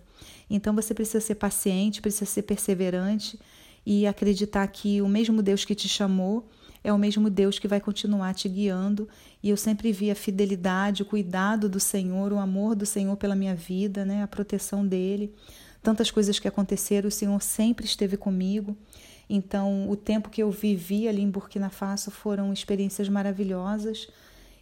Então 0.49 0.73
você 0.73 0.93
precisa 0.93 1.21
ser 1.21 1.35
paciente, 1.35 2.01
precisa 2.01 2.25
ser 2.25 2.41
perseverante 2.41 3.39
e 3.85 4.07
acreditar 4.07 4.67
que 4.67 5.01
o 5.01 5.07
mesmo 5.07 5.41
Deus 5.41 5.63
que 5.63 5.75
te 5.75 5.87
chamou 5.87 6.49
é 6.83 6.91
o 6.91 6.97
mesmo 6.97 7.29
Deus 7.29 7.59
que 7.59 7.67
vai 7.67 7.79
continuar 7.79 8.33
te 8.33 8.49
guiando. 8.49 9.07
E 9.41 9.49
eu 9.49 9.57
sempre 9.57 9.91
vi 9.91 10.09
a 10.09 10.15
fidelidade, 10.15 11.03
o 11.03 11.05
cuidado 11.05 11.69
do 11.69 11.79
Senhor, 11.79 12.33
o 12.33 12.39
amor 12.39 12.75
do 12.75 12.85
Senhor 12.85 13.15
pela 13.17 13.35
minha 13.35 13.55
vida, 13.55 14.03
né? 14.03 14.23
a 14.23 14.27
proteção 14.27 14.85
dele. 14.85 15.33
Tantas 15.83 16.09
coisas 16.09 16.39
que 16.39 16.47
aconteceram, 16.47 17.07
o 17.07 17.11
Senhor 17.11 17.41
sempre 17.41 17.85
esteve 17.85 18.17
comigo. 18.17 18.75
Então, 19.29 19.89
o 19.89 19.95
tempo 19.95 20.29
que 20.29 20.43
eu 20.43 20.51
vivi 20.51 21.07
ali 21.07 21.21
em 21.21 21.29
Burkina 21.29 21.69
Faso 21.69 22.11
foram 22.11 22.51
experiências 22.51 23.07
maravilhosas. 23.07 24.07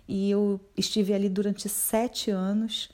E 0.07 0.29
eu 0.29 0.59
estive 0.77 1.13
ali 1.13 1.29
durante 1.29 1.67
sete 1.69 2.31
anos 2.31 2.89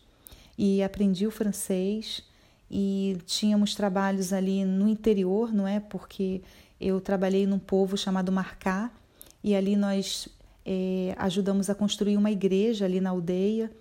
e 0.57 0.83
aprendi 0.83 1.25
o 1.25 1.31
francês 1.31 2.23
e 2.69 3.17
tínhamos 3.25 3.75
trabalhos 3.75 4.33
ali 4.33 4.65
no 4.65 4.87
interior, 4.87 5.53
não 5.53 5.67
é? 5.67 5.79
Porque 5.79 6.41
eu 6.79 6.99
trabalhei 6.99 7.45
num 7.45 7.59
povo 7.59 7.97
chamado 7.97 8.31
Marcá 8.31 8.91
e 9.45 9.55
ali 9.55 9.75
nós 9.75 10.27
é, 10.65 11.13
ajudamos 11.19 11.69
a 11.69 11.75
construir 11.75 12.17
uma 12.17 12.31
igreja 12.31 12.85
ali 12.85 12.99
na 12.99 13.11
aldeia, 13.11 13.71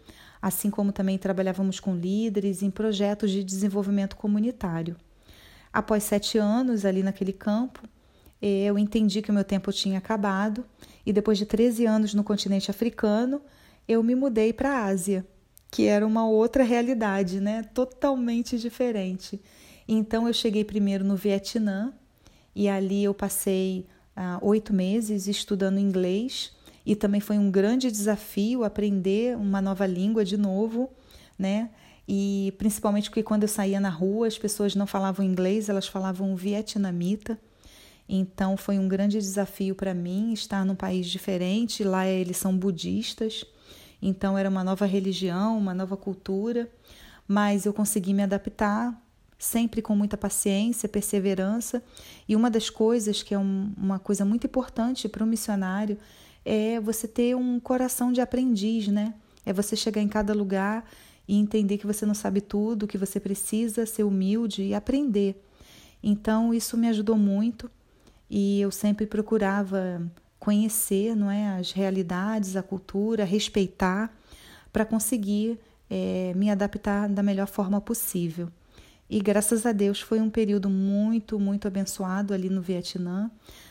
assim 0.43 0.69
como 0.69 0.93
também 0.93 1.17
trabalhávamos 1.17 1.81
com 1.81 1.97
líderes 1.97 2.63
em 2.63 2.71
projetos 2.71 3.31
de 3.31 3.43
desenvolvimento 3.43 4.15
comunitário. 4.15 4.95
Após 5.73 6.05
sete 6.05 6.37
anos 6.37 6.85
ali 6.85 7.03
naquele 7.03 7.33
campo, 7.33 7.81
é, 8.43 8.65
eu 8.65 8.79
entendi 8.79 9.23
que 9.23 9.31
o 9.31 9.35
meu 9.35 9.43
tempo 9.43 9.73
tinha 9.73 9.97
acabado 9.97 10.67
e 11.07 11.15
depois 11.15 11.39
de 11.39 11.47
13 11.47 11.87
anos 11.87 12.13
no 12.13 12.23
continente 12.23 12.71
africano, 12.71 13.41
eu 13.89 14.03
me 14.03 14.15
mudei 14.15 14.53
para 14.53 14.69
a 14.69 14.85
Ásia 14.85 15.27
que 15.71 15.87
era 15.87 16.07
uma 16.07 16.29
outra 16.29 16.63
realidade, 16.63 17.41
né? 17.41 17.63
Totalmente 17.73 18.59
diferente. 18.59 19.41
Então 19.89 20.29
eu 20.29 20.35
cheguei 20.35 20.63
primeiro 20.63 21.05
no 21.05 21.17
Vietnã 21.17 21.95
e 22.55 22.69
ali 22.69 23.03
eu 23.03 23.15
passei 23.15 23.87
oito 24.43 24.73
meses 24.73 25.27
estudando 25.27 25.79
inglês 25.79 26.53
e 26.87 26.95
também 26.95 27.21
foi 27.21 27.39
um 27.39 27.51
grande 27.51 27.91
desafio 27.91 28.65
aprender 28.65 29.37
uma 29.37 29.61
nova 29.61 29.87
língua 29.87 30.25
de 30.25 30.37
novo, 30.37 30.91
né? 31.39 31.71
E 32.07 32.53
principalmente 32.59 33.09
porque 33.09 33.23
quando 33.23 33.43
eu 33.43 33.49
saía 33.49 33.81
na 33.81 33.89
rua 33.89 34.27
as 34.27 34.39
pessoas 34.39 34.75
não 34.75 34.87
falavam 34.87 35.25
inglês, 35.25 35.69
elas 35.69 35.87
falavam 35.87 36.37
vietnamita. 36.37 37.39
Então 38.09 38.57
foi 38.57 38.79
um 38.79 38.87
grande 38.87 39.19
desafio 39.19 39.75
para 39.75 39.95
mim 39.95 40.33
estar 40.33 40.65
num 40.65 40.75
país 40.75 41.07
diferente. 41.07 41.83
Lá 41.83 42.07
eles 42.07 42.37
são 42.37 42.57
budistas 42.57 43.47
então 44.05 44.37
era 44.37 44.51
uma 44.51 44.63
nova 44.63 44.85
religião, 44.85 45.57
uma 45.57 45.73
nova 45.73 45.97
cultura, 45.97 46.71
mas 47.27 47.65
eu 47.65 47.73
consegui 47.73 48.13
me 48.13 48.23
adaptar 48.23 48.95
sempre 49.39 49.83
com 49.83 49.95
muita 49.95 50.17
paciência, 50.17 50.89
perseverança. 50.89 51.83
E 52.29 52.35
uma 52.37 52.51
das 52.51 52.71
coisas 52.71 53.23
que 53.23 53.35
é 53.35 53.39
um, 53.39 53.73
uma 53.77 53.99
coisa 53.99 54.25
muito 54.25 54.47
importante 54.47 55.09
para 55.09 55.25
um 55.25 55.27
missionário 55.27 55.99
é 56.45 56.79
você 56.81 57.09
ter 57.09 57.35
um 57.35 57.59
coração 57.59 58.13
de 58.13 58.21
aprendiz, 58.21 58.89
né? 58.89 59.15
É 59.47 59.53
você 59.53 59.77
chegar 59.77 60.01
em 60.01 60.09
cada 60.09 60.35
lugar 60.35 60.89
e 61.27 61.39
entender 61.39 61.79
que 61.79 61.87
você 61.87 62.05
não 62.05 62.15
sabe 62.15 62.41
tudo, 62.41 62.87
que 62.87 62.99
você 62.99 63.19
precisa 63.19 63.87
ser 63.87 64.05
humilde 64.05 64.63
e 64.63 64.75
aprender. 64.75 65.43
Então 66.03 66.53
isso 66.53 66.77
me 66.77 66.89
ajudou 66.89 67.17
muito 67.17 67.71
e 68.29 68.61
eu 68.61 68.71
sempre 68.71 69.07
procurava 69.07 70.03
conhecer 70.39 71.17
não 71.17 71.31
é, 71.31 71.59
as 71.59 71.73
realidades, 71.73 72.57
a 72.57 72.63
cultura, 72.63 73.25
respeitar, 73.25 74.15
para 74.71 74.85
conseguir 74.85 75.59
é, 75.89 76.33
me 76.35 76.51
adaptar 76.51 77.09
da 77.09 77.23
melhor 77.23 77.47
forma 77.47 77.81
possível. 77.81 78.51
E 79.09 79.21
graças 79.21 79.67
a 79.67 79.73
Deus 79.73 80.01
foi 80.01 80.21
um 80.21 80.31
período 80.31 80.71
muito, 80.71 81.39
muito 81.39 81.69
abençoado 81.69 82.33
ali 82.33 82.49
no 82.49 82.63
Vietnã. 82.63 83.31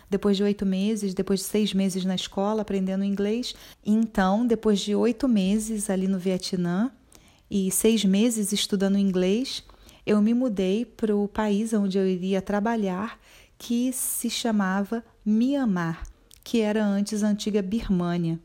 Depois 0.09 0.37
de 0.37 0.43
oito 0.43 0.65
meses, 0.65 1.13
depois 1.13 1.39
de 1.39 1.47
seis 1.47 1.73
meses 1.73 2.05
na 2.05 2.13
escola 2.13 2.61
aprendendo 2.61 3.03
inglês. 3.03 3.55
Então, 3.83 4.45
depois 4.45 4.79
de 4.79 4.95
oito 4.95 5.27
meses 5.27 5.89
ali 5.89 6.07
no 6.07 6.19
Vietnã 6.19 6.91
e 7.49 7.71
seis 7.71 8.05
meses 8.05 8.51
estudando 8.51 8.97
inglês, 8.97 9.63
eu 10.05 10.21
me 10.21 10.33
mudei 10.33 10.85
para 10.85 11.15
o 11.15 11.27
país 11.27 11.73
onde 11.73 11.97
eu 11.97 12.07
iria 12.07 12.41
trabalhar, 12.41 13.19
que 13.57 13.91
se 13.93 14.29
chamava 14.29 15.03
Mianmar, 15.25 16.03
que 16.43 16.59
era 16.59 16.85
antes 16.85 17.23
a 17.23 17.27
antiga 17.27 17.61
Birmânia. 17.61 18.39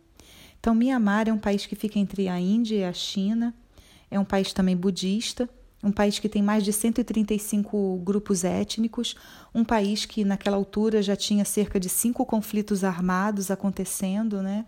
Então, 0.61 0.75
Mianmar 0.75 1.29
é 1.29 1.33
um 1.33 1.39
país 1.39 1.67
que 1.67 1.77
fica 1.77 1.99
entre 1.99 2.29
a 2.29 2.41
Índia 2.41 2.77
e 2.77 2.85
a 2.85 2.93
China, 2.93 3.55
é 4.11 4.19
um 4.19 4.25
país 4.25 4.53
também 4.53 4.77
budista, 4.77 5.49
um 5.83 5.93
país 5.93 6.19
que 6.19 6.29
tem 6.29 6.43
mais 6.43 6.65
de 6.65 6.73
135 6.73 7.99
grupos 7.99 8.45
étnicos, 8.45 9.15
um 9.55 9.65
país 9.65 10.05
que 10.05 10.25
naquela 10.25 10.57
altura 10.57 11.03
já 11.03 11.15
tinha 11.15 11.45
cerca 11.45 11.79
de 11.79 11.89
cinco 11.89 12.27
conflitos 12.27 12.83
armados 12.83 13.51
acontecendo, 13.51 14.43
né? 14.43 14.67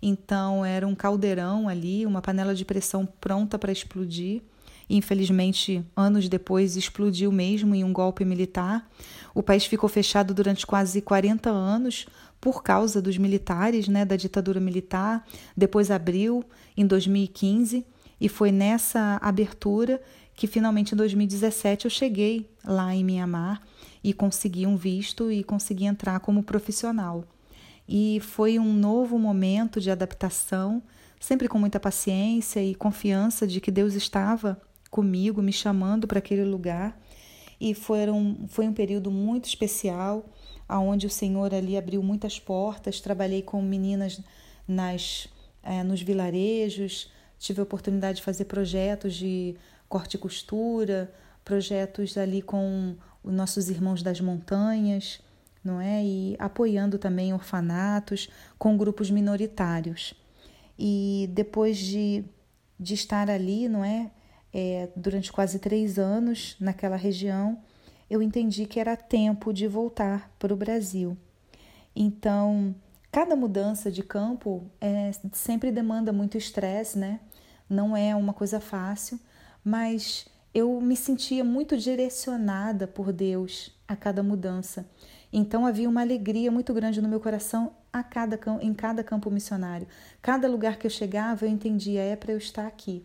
Então 0.00 0.64
era 0.64 0.86
um 0.86 0.94
caldeirão 0.94 1.68
ali, 1.68 2.06
uma 2.06 2.20
panela 2.20 2.54
de 2.54 2.64
pressão 2.64 3.06
pronta 3.20 3.58
para 3.58 3.72
explodir. 3.72 4.42
Infelizmente, 4.88 5.82
anos 5.96 6.28
depois, 6.28 6.76
explodiu 6.76 7.32
mesmo 7.32 7.74
em 7.74 7.82
um 7.82 7.92
golpe 7.92 8.24
militar. 8.24 8.88
O 9.34 9.42
país 9.42 9.64
ficou 9.64 9.88
fechado 9.88 10.34
durante 10.34 10.66
quase 10.66 11.00
40 11.00 11.48
anos 11.50 12.06
por 12.38 12.62
causa 12.62 13.00
dos 13.00 13.16
militares, 13.16 13.88
né, 13.88 14.04
da 14.04 14.16
ditadura 14.16 14.60
militar. 14.60 15.26
Depois 15.56 15.90
abriu 15.90 16.44
em 16.76 16.86
2015 16.86 17.86
e 18.20 18.28
foi 18.28 18.52
nessa 18.52 19.18
abertura 19.22 20.00
que 20.34 20.46
finalmente 20.46 20.94
em 20.94 20.96
2017 20.96 21.84
eu 21.86 21.90
cheguei 21.90 22.50
lá 22.64 22.94
em 22.94 23.04
Mianmar 23.04 23.62
e 24.02 24.12
consegui 24.12 24.66
um 24.66 24.76
visto 24.76 25.30
e 25.30 25.44
consegui 25.44 25.84
entrar 25.84 26.20
como 26.20 26.42
profissional. 26.42 27.24
E 27.88 28.20
foi 28.20 28.58
um 28.58 28.72
novo 28.72 29.18
momento 29.18 29.80
de 29.80 29.90
adaptação, 29.90 30.82
sempre 31.20 31.48
com 31.48 31.58
muita 31.58 31.78
paciência 31.78 32.62
e 32.62 32.74
confiança 32.74 33.46
de 33.46 33.60
que 33.60 33.70
Deus 33.70 33.94
estava 33.94 34.60
comigo, 34.90 35.42
me 35.42 35.52
chamando 35.52 36.06
para 36.06 36.18
aquele 36.18 36.44
lugar. 36.44 36.98
E 37.60 37.74
foram, 37.74 38.46
foi 38.48 38.66
um 38.66 38.72
período 38.72 39.10
muito 39.10 39.46
especial, 39.46 40.26
aonde 40.68 41.06
o 41.06 41.10
Senhor 41.10 41.54
ali 41.54 41.76
abriu 41.76 42.02
muitas 42.02 42.38
portas. 42.38 43.00
Trabalhei 43.00 43.42
com 43.42 43.60
meninas 43.62 44.20
nas, 44.66 45.28
é, 45.62 45.82
nos 45.82 46.02
vilarejos, 46.02 47.10
tive 47.38 47.60
a 47.60 47.64
oportunidade 47.64 48.16
de 48.16 48.22
fazer 48.22 48.46
projetos 48.46 49.14
de 49.14 49.54
corte 49.94 50.16
e 50.16 50.18
costura, 50.18 51.14
projetos 51.44 52.18
ali 52.18 52.42
com 52.42 52.96
os 53.22 53.32
nossos 53.32 53.70
irmãos 53.70 54.02
das 54.02 54.20
montanhas, 54.20 55.20
não 55.62 55.80
é? 55.80 56.04
E 56.04 56.34
apoiando 56.36 56.98
também 56.98 57.32
orfanatos 57.32 58.28
com 58.58 58.76
grupos 58.76 59.08
minoritários. 59.08 60.12
E 60.76 61.30
depois 61.32 61.78
de, 61.78 62.24
de 62.76 62.94
estar 62.94 63.30
ali, 63.30 63.68
não 63.68 63.84
é? 63.84 64.10
é? 64.52 64.88
Durante 64.96 65.30
quase 65.30 65.60
três 65.60 65.96
anos 65.96 66.56
naquela 66.58 66.96
região, 66.96 67.62
eu 68.10 68.20
entendi 68.20 68.66
que 68.66 68.80
era 68.80 68.96
tempo 68.96 69.52
de 69.52 69.68
voltar 69.68 70.28
para 70.40 70.52
o 70.52 70.56
Brasil. 70.56 71.16
Então, 71.94 72.74
cada 73.12 73.36
mudança 73.36 73.92
de 73.92 74.02
campo 74.02 74.68
é, 74.80 75.12
sempre 75.30 75.70
demanda 75.70 76.12
muito 76.12 76.36
estresse, 76.36 76.98
né? 76.98 77.20
Não 77.70 77.96
é 77.96 78.12
uma 78.16 78.32
coisa 78.34 78.58
fácil, 78.58 79.20
mas 79.64 80.26
eu 80.54 80.80
me 80.80 80.96
sentia 80.96 81.42
muito 81.42 81.76
direcionada 81.76 82.86
por 82.86 83.12
Deus 83.12 83.72
a 83.88 83.96
cada 83.96 84.22
mudança. 84.22 84.88
Então 85.32 85.66
havia 85.66 85.88
uma 85.88 86.00
alegria 86.00 86.50
muito 86.50 86.72
grande 86.72 87.02
no 87.02 87.08
meu 87.08 87.18
coração 87.18 87.72
a 87.92 88.02
cada, 88.02 88.38
em 88.60 88.72
cada 88.72 89.02
campo 89.02 89.30
missionário. 89.30 89.88
Cada 90.22 90.46
lugar 90.46 90.76
que 90.76 90.86
eu 90.86 90.90
chegava, 90.90 91.44
eu 91.44 91.48
entendia, 91.48 92.02
é 92.02 92.14
para 92.14 92.32
eu 92.32 92.38
estar 92.38 92.66
aqui. 92.66 93.04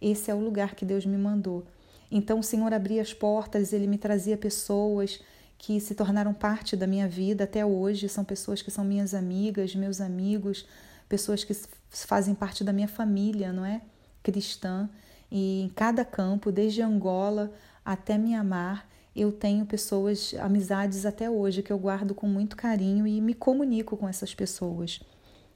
Esse 0.00 0.30
é 0.30 0.34
o 0.34 0.40
lugar 0.40 0.74
que 0.74 0.84
Deus 0.84 1.06
me 1.06 1.16
mandou. 1.16 1.66
Então 2.10 2.40
o 2.40 2.42
Senhor 2.42 2.72
abria 2.72 3.00
as 3.00 3.14
portas, 3.14 3.72
ele 3.72 3.86
me 3.86 3.96
trazia 3.96 4.36
pessoas 4.36 5.20
que 5.56 5.78
se 5.78 5.94
tornaram 5.94 6.34
parte 6.34 6.74
da 6.76 6.86
minha 6.86 7.06
vida 7.06 7.44
até 7.44 7.64
hoje, 7.64 8.08
são 8.08 8.24
pessoas 8.24 8.62
que 8.62 8.70
são 8.70 8.84
minhas 8.84 9.14
amigas, 9.14 9.74
meus 9.74 10.00
amigos, 10.00 10.66
pessoas 11.08 11.44
que 11.44 11.54
fazem 11.90 12.34
parte 12.34 12.64
da 12.64 12.72
minha 12.72 12.88
família, 12.88 13.52
não 13.52 13.64
é? 13.64 13.82
Cristã. 14.22 14.88
E 15.30 15.62
em 15.62 15.68
cada 15.68 16.04
campo, 16.04 16.50
desde 16.50 16.82
Angola 16.82 17.52
até 17.84 18.18
Mianmar, 18.18 18.86
eu 19.14 19.32
tenho 19.32 19.66
pessoas, 19.66 20.34
amizades 20.40 21.04
até 21.04 21.28
hoje 21.28 21.62
que 21.62 21.72
eu 21.72 21.78
guardo 21.78 22.14
com 22.14 22.26
muito 22.26 22.56
carinho 22.56 23.06
e 23.06 23.20
me 23.20 23.34
comunico 23.34 23.96
com 23.96 24.08
essas 24.08 24.34
pessoas. 24.34 25.00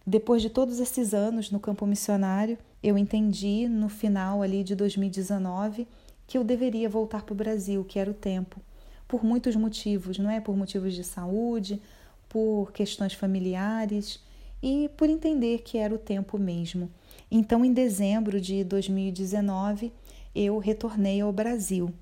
Depois 0.07 0.43
de 0.43 0.51
todos 0.51 0.81
esses 0.81 1.15
anos 1.15 1.51
no 1.51 1.59
campo 1.59 1.87
missionário, 1.87 2.59
eu 2.83 2.99
entendi 2.99 3.69
no 3.69 3.89
final 3.89 4.43
ali 4.43 4.63
de 4.63 4.75
2019 4.75 5.89
que 6.27 6.37
eu 6.37 6.45
deveria 6.45 6.89
voltar 6.89 7.23
para 7.23 7.33
o 7.33 7.37
Brasil, 7.37 7.85
que 7.85 7.99
era 7.99 8.11
o 8.11 8.15
tempo, 8.15 8.61
por 9.07 9.25
muitos 9.25 9.57
motivos, 9.57 10.19
não 10.19 10.31
é? 10.31 10.41
Por 10.41 10.57
motivos 10.57 10.95
de 10.95 11.05
saúde, 11.05 11.81
por 12.29 12.73
questões 12.73 13.13
familiares 13.13 14.21
e 14.67 14.89
por 14.97 15.11
entender 15.11 15.59
que 15.59 15.77
era 15.77 15.95
o 15.95 15.99
tempo 15.99 16.39
mesmo. 16.39 16.91
Então, 17.31 17.63
em 17.63 17.71
dezembro 17.71 18.41
de 18.41 18.65
2019, 18.65 19.93
eu 20.35 20.57
retornei 20.57 21.21
ao 21.21 21.31
Brasil. 21.31 21.93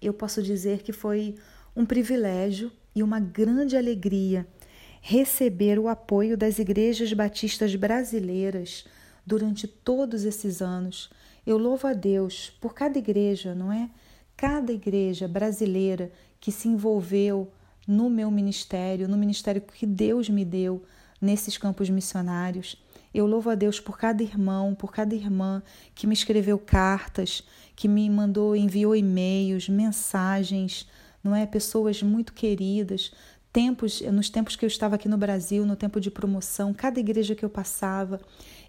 Eu 0.00 0.12
posso 0.12 0.42
dizer 0.42 0.82
que 0.82 0.92
foi 0.92 1.36
um 1.76 1.86
privilégio 1.86 2.72
e 2.96 3.00
uma 3.00 3.20
grande 3.20 3.76
alegria 3.76 4.44
receber 5.00 5.78
o 5.78 5.86
apoio 5.86 6.36
das 6.36 6.58
igrejas 6.58 7.12
batistas 7.12 7.76
brasileiras 7.76 8.84
durante 9.24 9.68
todos 9.68 10.24
esses 10.24 10.60
anos. 10.60 11.08
Eu 11.46 11.58
louvo 11.58 11.86
a 11.86 11.92
Deus 11.92 12.50
por 12.60 12.74
cada 12.74 12.98
igreja, 12.98 13.54
não 13.54 13.72
é? 13.72 13.88
Cada 14.36 14.72
igreja 14.72 15.28
brasileira 15.28 16.10
que 16.40 16.50
se 16.50 16.66
envolveu 16.66 17.52
no 17.86 18.08
meu 18.08 18.30
ministério, 18.30 19.08
no 19.08 19.16
ministério 19.16 19.60
que 19.60 19.86
Deus 19.86 20.28
me 20.28 20.44
deu, 20.44 20.82
nesses 21.22 21.56
campos 21.56 21.88
missionários. 21.88 22.76
Eu 23.14 23.26
louvo 23.26 23.48
a 23.50 23.54
Deus 23.54 23.78
por 23.78 23.96
cada 23.96 24.22
irmão, 24.22 24.74
por 24.74 24.92
cada 24.92 25.14
irmã 25.14 25.62
que 25.94 26.06
me 26.06 26.14
escreveu 26.14 26.58
cartas, 26.58 27.46
que 27.76 27.86
me 27.86 28.10
mandou, 28.10 28.56
enviou 28.56 28.96
e-mails, 28.96 29.68
mensagens, 29.68 30.88
não 31.22 31.36
é? 31.36 31.46
Pessoas 31.46 32.02
muito 32.02 32.32
queridas. 32.32 33.12
Tempos, 33.52 34.00
nos 34.00 34.30
tempos 34.30 34.56
que 34.56 34.64
eu 34.64 34.66
estava 34.66 34.96
aqui 34.96 35.08
no 35.08 35.18
Brasil, 35.18 35.64
no 35.66 35.76
tempo 35.76 36.00
de 36.00 36.10
promoção, 36.10 36.72
cada 36.72 36.98
igreja 36.98 37.34
que 37.34 37.44
eu 37.44 37.50
passava, 37.50 38.18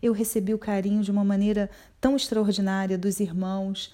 eu 0.01 0.11
recebi 0.11 0.53
o 0.53 0.59
carinho 0.59 1.01
de 1.01 1.09
uma 1.09 1.23
maneira 1.23 1.69
tão 2.01 2.17
extraordinária 2.17 2.97
dos 2.97 3.21
irmãos, 3.21 3.93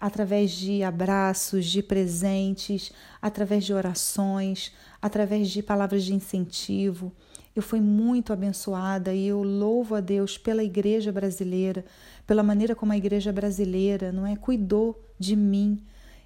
através 0.00 0.50
de 0.52 0.82
abraços, 0.82 1.66
de 1.66 1.82
presentes, 1.82 2.90
através 3.20 3.64
de 3.64 3.74
orações, 3.74 4.72
através 5.00 5.50
de 5.50 5.62
palavras 5.62 6.04
de 6.04 6.14
incentivo. 6.14 7.12
Eu 7.54 7.62
fui 7.62 7.80
muito 7.80 8.32
abençoada 8.32 9.12
e 9.12 9.26
eu 9.26 9.42
louvo 9.42 9.94
a 9.94 10.00
Deus 10.00 10.38
pela 10.38 10.64
igreja 10.64 11.12
brasileira, 11.12 11.84
pela 12.26 12.42
maneira 12.42 12.74
como 12.74 12.92
a 12.92 12.96
igreja 12.96 13.32
brasileira, 13.32 14.10
não 14.10 14.26
é, 14.26 14.36
cuidou 14.36 15.04
de 15.18 15.36
mim 15.36 15.84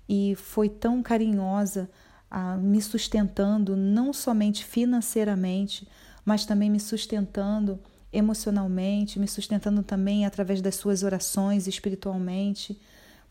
e 0.09 0.35
foi 0.37 0.69
tão 0.69 1.03
carinhosa, 1.03 1.91
ah, 2.31 2.57
me 2.57 2.81
sustentando 2.81 3.75
não 3.75 4.13
somente 4.13 4.65
financeiramente, 4.65 5.89
mas 6.25 6.45
também 6.47 6.71
me 6.71 6.79
sustentando 6.79 7.81
emocionalmente, 8.13 9.19
me 9.19 9.27
sustentando 9.27 9.83
também 9.83 10.25
através 10.25 10.61
das 10.61 10.77
suas 10.77 11.03
orações 11.03 11.67
espiritualmente. 11.67 12.81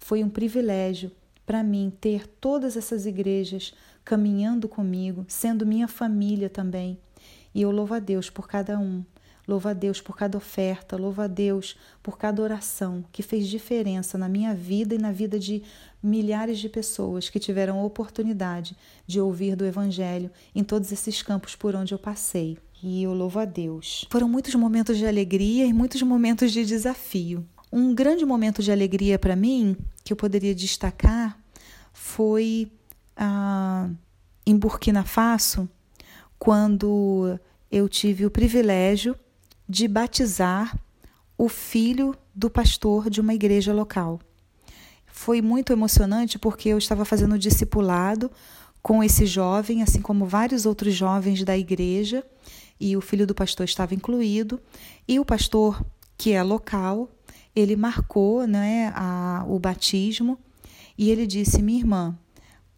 Foi 0.04 0.22
um 0.22 0.28
privilégio 0.28 1.14
para 1.46 1.64
mim 1.64 1.90
ter 2.02 2.28
todas 2.28 2.76
essas 2.76 3.06
igrejas 3.06 3.74
caminhando 4.04 4.68
comigo, 4.68 5.24
sendo 5.30 5.66
minha 5.66 5.88
família 5.88 6.50
também. 6.50 7.00
E 7.56 7.62
eu 7.62 7.72
louvo 7.72 7.94
a 7.94 8.00
Deus 8.00 8.30
por 8.30 8.46
cada 8.46 8.78
um, 8.78 9.02
louvo 9.48 9.70
a 9.70 9.74
Deus 9.74 10.02
por 10.02 10.18
cada 10.18 10.38
oferta, 10.38 10.98
louvo 10.98 11.22
a 11.22 11.28
Deus 11.28 11.78
por 12.04 12.18
cada 12.18 12.42
oração 12.42 13.06
que 13.14 13.24
fez 13.24 13.48
diferença 13.48 14.18
na 14.18 14.28
minha 14.28 14.54
vida 14.54 14.94
e 14.94 14.98
na 14.98 15.14
vida 15.14 15.40
de 15.40 15.64
milhares 16.04 16.60
de 16.60 16.68
pessoas 16.68 17.30
que 17.30 17.40
tiveram 17.40 17.80
a 17.80 17.86
oportunidade 17.86 18.76
de 19.08 19.22
ouvir 19.22 19.56
do 19.56 19.66
Evangelho 19.66 20.30
em 20.54 20.66
todos 20.66 20.92
esses 20.92 21.22
campos 21.22 21.56
por 21.56 21.78
onde 21.78 21.94
eu 21.94 21.98
passei. 21.98 22.58
E 22.84 23.04
eu 23.04 23.14
louvo 23.14 23.40
a 23.40 23.46
Deus. 23.46 24.06
Foram 24.12 24.28
muitos 24.28 24.54
momentos 24.56 24.98
de 24.98 25.06
alegria 25.06 25.66
e 25.66 25.72
muitos 25.72 26.02
momentos 26.02 26.52
de 26.52 26.66
desafio. 26.66 27.48
Um 27.76 27.96
grande 27.96 28.24
momento 28.24 28.62
de 28.62 28.72
alegria 28.72 29.18
para 29.18 29.36
mim, 29.36 29.76
que 30.04 30.14
eu 30.14 30.18
poderia 30.18 30.54
destacar, 30.54 31.36
foi 31.92 32.72
ah, 33.18 33.90
em 34.46 34.56
Burkina 34.56 35.04
Faso, 35.04 35.68
quando 36.38 37.40
eu 37.72 37.90
tive 37.90 38.28
o 38.28 38.30
privilégio 38.30 39.16
de 39.68 39.88
batizar 39.88 40.80
o 41.36 41.50
filho 41.50 42.16
do 42.36 42.48
pastor 42.48 43.10
de 43.10 43.20
uma 43.20 43.34
igreja 43.34 43.74
local. 43.74 44.20
Foi 45.08 45.42
muito 45.42 45.74
emocionante 45.74 46.38
porque 46.38 46.70
eu 46.70 46.78
estava 46.78 47.04
fazendo 47.04 47.40
discipulado 47.40 48.30
com 48.84 49.04
esse 49.04 49.26
jovem, 49.26 49.82
assim 49.82 50.00
como 50.00 50.28
vários 50.28 50.68
outros 50.68 50.94
jovens 50.94 51.44
da 51.44 51.58
igreja, 51.58 52.24
e 52.80 52.96
o 52.96 53.02
filho 53.02 53.26
do 53.26 53.34
pastor 53.34 53.66
estava 53.66 53.96
incluído, 53.96 54.62
e 55.08 55.20
o 55.20 55.26
pastor, 55.26 55.84
que 56.16 56.34
é 56.34 56.44
local, 56.44 57.10
ele 57.56 57.76
marcou 57.76 58.48
né, 58.48 58.92
a, 58.96 59.46
o 59.48 59.60
batismo 59.60 60.38
e 60.98 61.10
ele 61.10 61.28
disse: 61.28 61.62
Minha 61.62 61.80
irmã, 61.80 62.18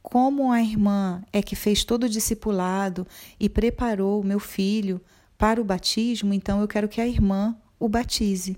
como 0.02 0.52
a 0.52 0.62
irmã 0.62 1.24
é 1.34 1.42
que 1.42 1.56
fez 1.56 1.84
todo 1.84 2.04
o 2.04 2.10
discipulado 2.10 3.08
e 3.40 3.50
preparou 3.50 4.22
o 4.22 4.26
meu 4.26 4.40
filho 4.40 5.02
para 5.38 5.60
o 5.60 5.64
batismo, 5.64 6.34
então 6.34 6.62
eu 6.62 6.68
quero 6.68 6.88
que 6.88 7.02
a 7.02 7.08
irmã 7.08 7.56
o 7.80 7.90
batize. 7.90 8.58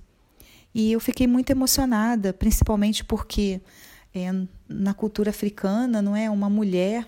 E 0.73 0.91
eu 0.91 0.99
fiquei 0.99 1.25
muito 1.25 1.49
emocionada, 1.49 2.33
principalmente 2.33 3.03
porque 3.03 3.61
é, 4.13 4.29
na 4.67 4.93
cultura 4.93 5.29
africana, 5.29 6.01
não 6.01 6.15
é 6.15 6.29
uma 6.29 6.49
mulher 6.49 7.07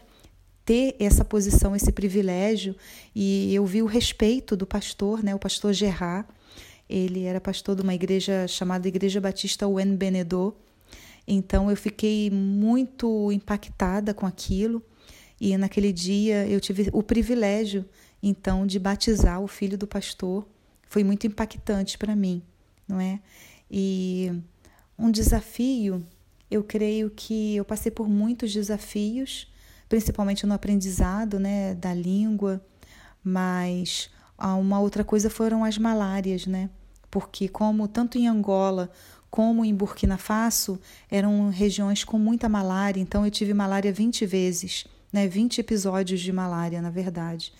ter 0.65 0.95
essa 0.99 1.25
posição, 1.25 1.75
esse 1.75 1.91
privilégio, 1.91 2.75
e 3.15 3.53
eu 3.53 3.65
vi 3.65 3.81
o 3.81 3.87
respeito 3.87 4.55
do 4.55 4.65
pastor, 4.65 5.23
né, 5.23 5.33
o 5.33 5.39
pastor 5.39 5.73
Gerard. 5.73 6.27
Ele 6.89 7.25
era 7.25 7.39
pastor 7.39 7.75
de 7.75 7.83
uma 7.83 7.93
igreja 7.93 8.47
chamada 8.47 8.87
Igreja 8.87 9.21
Batista 9.21 9.67
Wen 9.67 9.95
Benedô. 9.95 10.55
Então 11.27 11.69
eu 11.69 11.77
fiquei 11.77 12.31
muito 12.31 13.31
impactada 13.31 14.13
com 14.13 14.25
aquilo 14.25 14.81
e 15.39 15.55
naquele 15.55 15.93
dia 15.93 16.47
eu 16.47 16.59
tive 16.59 16.89
o 16.91 17.03
privilégio 17.03 17.85
então 18.21 18.65
de 18.65 18.79
batizar 18.79 19.39
o 19.39 19.47
filho 19.47 19.77
do 19.77 19.85
pastor. 19.85 20.47
Foi 20.87 21.03
muito 21.03 21.27
impactante 21.27 21.97
para 21.97 22.15
mim, 22.15 22.41
não 22.87 22.99
é? 22.99 23.19
E 23.69 24.31
um 24.97 25.11
desafio, 25.11 26.03
eu 26.49 26.63
creio 26.63 27.11
que 27.11 27.55
eu 27.55 27.63
passei 27.63 27.91
por 27.91 28.09
muitos 28.09 28.51
desafios, 28.51 29.47
principalmente 29.87 30.47
no 30.47 30.55
aprendizado, 30.55 31.39
né, 31.39 31.75
da 31.75 31.93
língua, 31.93 32.59
mas 33.23 34.09
uma 34.39 34.79
outra 34.79 35.03
coisa 35.03 35.29
foram 35.29 35.63
as 35.63 35.77
malárias, 35.77 36.47
né? 36.47 36.69
Porque 37.09 37.47
como 37.47 37.87
tanto 37.87 38.17
em 38.17 38.27
Angola 38.27 38.91
como 39.29 39.63
em 39.63 39.73
Burkina 39.73 40.17
Faso 40.17 40.79
eram 41.09 41.49
regiões 41.49 42.03
com 42.03 42.17
muita 42.17 42.49
malária, 42.49 42.99
então 42.99 43.25
eu 43.25 43.31
tive 43.31 43.53
malária 43.53 43.91
20 43.93 44.25
vezes, 44.25 44.85
né? 45.13 45.27
20 45.27 45.59
episódios 45.59 46.19
de 46.19 46.31
malária, 46.31 46.81
na 46.81 46.89
verdade. 46.89 47.53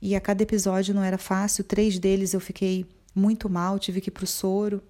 E 0.00 0.16
a 0.16 0.20
cada 0.20 0.42
episódio 0.42 0.94
não 0.94 1.04
era 1.04 1.18
fácil, 1.18 1.62
três 1.62 1.98
deles 1.98 2.34
eu 2.34 2.40
fiquei 2.40 2.84
muito 3.14 3.48
mal, 3.48 3.78
tive 3.78 4.00
que 4.00 4.08
ir 4.08 4.12
para 4.12 4.24
o 4.24 4.26
soro 4.26 4.82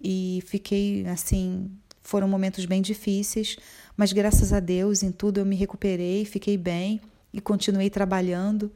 e 0.00 0.42
fiquei 0.46 1.06
assim. 1.06 1.70
Foram 2.02 2.28
momentos 2.28 2.64
bem 2.64 2.80
difíceis, 2.80 3.56
mas 3.96 4.12
graças 4.12 4.52
a 4.52 4.60
Deus 4.60 5.02
em 5.02 5.10
tudo 5.10 5.40
eu 5.40 5.44
me 5.44 5.56
recuperei, 5.56 6.24
fiquei 6.24 6.56
bem 6.56 7.00
e 7.32 7.40
continuei 7.40 7.90
trabalhando. 7.90 8.70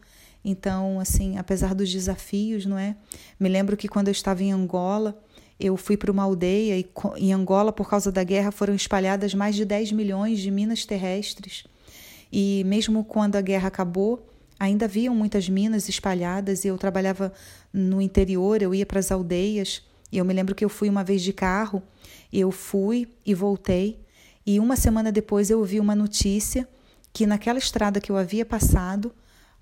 Então, 0.44 0.98
assim, 0.98 1.38
apesar 1.38 1.74
dos 1.74 1.90
desafios, 1.90 2.64
não 2.64 2.79
é? 2.79 2.96
Me 3.38 3.48
lembro 3.48 3.76
que 3.76 3.88
quando 3.88 4.09
eu 4.09 4.12
estava 4.12 4.42
em 4.42 4.53
Angola, 4.53 5.20
eu 5.59 5.76
fui 5.76 5.96
para 5.96 6.11
uma 6.11 6.22
aldeia 6.22 6.79
e 6.79 6.87
em 7.18 7.33
Angola, 7.33 7.72
por 7.72 7.88
causa 7.88 8.11
da 8.11 8.24
guerra, 8.24 8.50
foram 8.50 8.74
espalhadas 8.74 9.35
mais 9.35 9.55
de 9.55 9.64
10 9.64 9.92
milhões 9.92 10.38
de 10.38 10.50
minas 10.50 10.87
terrestres. 10.87 11.64
E 12.33 12.64
mesmo 12.64 13.05
quando 13.05 13.37
a 13.37 13.40
guerra 13.42 13.68
acabou, 13.68 14.26
ainda 14.59 14.87
haviam 14.87 15.14
muitas 15.14 15.48
minas 15.48 15.88
espalhadas 15.88 16.64
e 16.64 16.68
eu 16.68 16.79
trabalhava 16.79 17.33
no 17.72 18.00
interior, 18.00 18.62
eu 18.62 18.74
ia 18.74 18.87
para 18.87 19.00
as 19.00 19.12
aldeias. 19.12 19.83
E 20.11 20.18
eu 20.18 20.24
me 20.24 20.33
lembro 20.33 20.55
que 20.55 20.64
eu 20.64 20.68
fui 20.68 20.88
uma 20.88 21.05
vez 21.05 21.20
de 21.22 21.33
carro, 21.33 21.83
eu 22.33 22.50
fui 22.50 23.09
e 23.24 23.35
voltei. 23.35 24.00
E 24.46 24.59
uma 24.59 24.76
semana 24.76 25.12
depois 25.12 25.50
eu 25.50 25.59
ouvi 25.59 25.79
uma 25.79 25.94
notícia 25.94 26.66
que 27.12 27.26
naquela 27.26 27.59
estrada 27.59 28.00
que 28.00 28.11
eu 28.11 28.16
havia 28.16 28.46
passado, 28.46 29.12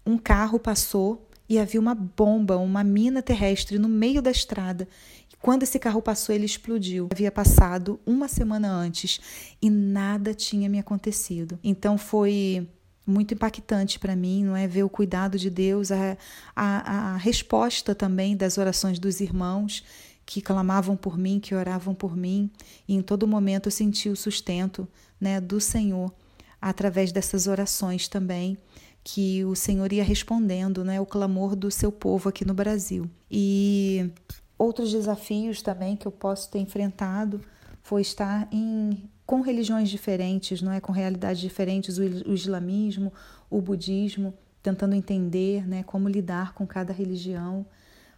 um 0.09 0.16
carro 0.16 0.59
passou 0.59 1.29
e 1.47 1.59
havia 1.59 1.79
uma 1.79 1.94
bomba, 1.94 2.57
uma 2.57 2.83
mina 2.83 3.21
terrestre 3.21 3.79
no 3.79 3.88
meio 3.88 4.23
da 4.23 4.31
estrada. 4.31 4.88
E 5.31 5.37
quando 5.37 5.64
esse 5.64 5.79
carro 5.79 6.01
passou, 6.01 6.35
ele 6.35 6.47
explodiu. 6.47 7.09
Havia 7.12 7.31
passado 7.31 8.01
uma 8.07 8.27
semana 8.27 8.71
antes 8.71 9.21
e 9.61 9.68
nada 9.68 10.33
tinha 10.33 10.66
me 10.66 10.79
acontecido. 10.79 11.59
Então 11.62 11.99
foi 11.99 12.66
muito 13.07 13.35
impactante 13.35 13.99
para 13.99 14.16
mim, 14.16 14.44
não 14.44 14.57
é 14.57 14.66
ver 14.66 14.83
o 14.83 14.88
cuidado 14.88 15.38
de 15.38 15.51
Deus, 15.51 15.90
a, 15.90 16.16
a, 16.57 17.12
a 17.12 17.16
resposta 17.18 17.94
também 17.94 18.35
das 18.35 18.57
orações 18.57 18.99
dos 18.99 19.21
irmãos 19.21 19.85
que 20.25 20.42
clamavam 20.42 20.97
por 20.97 21.16
mim, 21.18 21.40
que 21.40 21.55
oravam 21.55 21.94
por 21.94 22.14
mim, 22.14 22.51
e 22.87 22.94
em 22.94 23.01
todo 23.01 23.27
momento 23.27 23.68
eu 23.68 23.71
senti 23.71 24.11
o 24.11 24.16
sustento, 24.16 24.87
né, 25.18 25.40
do 25.40 25.59
Senhor 25.59 26.12
através 26.61 27.12
dessas 27.12 27.47
orações 27.47 28.09
também 28.09 28.59
que 29.02 29.44
o 29.44 29.54
Senhor 29.54 29.92
ia 29.92 30.04
respondendo, 30.04 30.84
né, 30.84 31.00
o 31.00 31.06
clamor 31.06 31.56
do 31.56 31.70
seu 31.70 31.90
povo 31.90 32.28
aqui 32.28 32.44
no 32.44 32.54
Brasil. 32.54 33.08
E 33.30 34.11
outros 34.58 34.90
desafios 34.90 35.62
também 35.62 35.96
que 35.96 36.06
eu 36.06 36.12
posso 36.12 36.50
ter 36.50 36.58
enfrentado 36.58 37.40
foi 37.82 38.02
estar 38.02 38.48
em 38.52 39.08
com 39.24 39.42
religiões 39.42 39.90
diferentes, 39.90 40.62
não 40.62 40.72
é, 40.72 40.80
com 40.80 40.90
realidades 40.90 41.38
diferentes, 41.42 41.98
o, 41.98 42.02
o 42.02 42.32
islamismo, 42.32 43.12
o 43.50 43.61
budismo, 43.61 44.32
tentando 44.62 44.94
entender, 44.94 45.68
né, 45.68 45.82
como 45.82 46.08
lidar 46.08 46.54
com 46.54 46.66
cada 46.66 46.94
religião. 46.94 47.66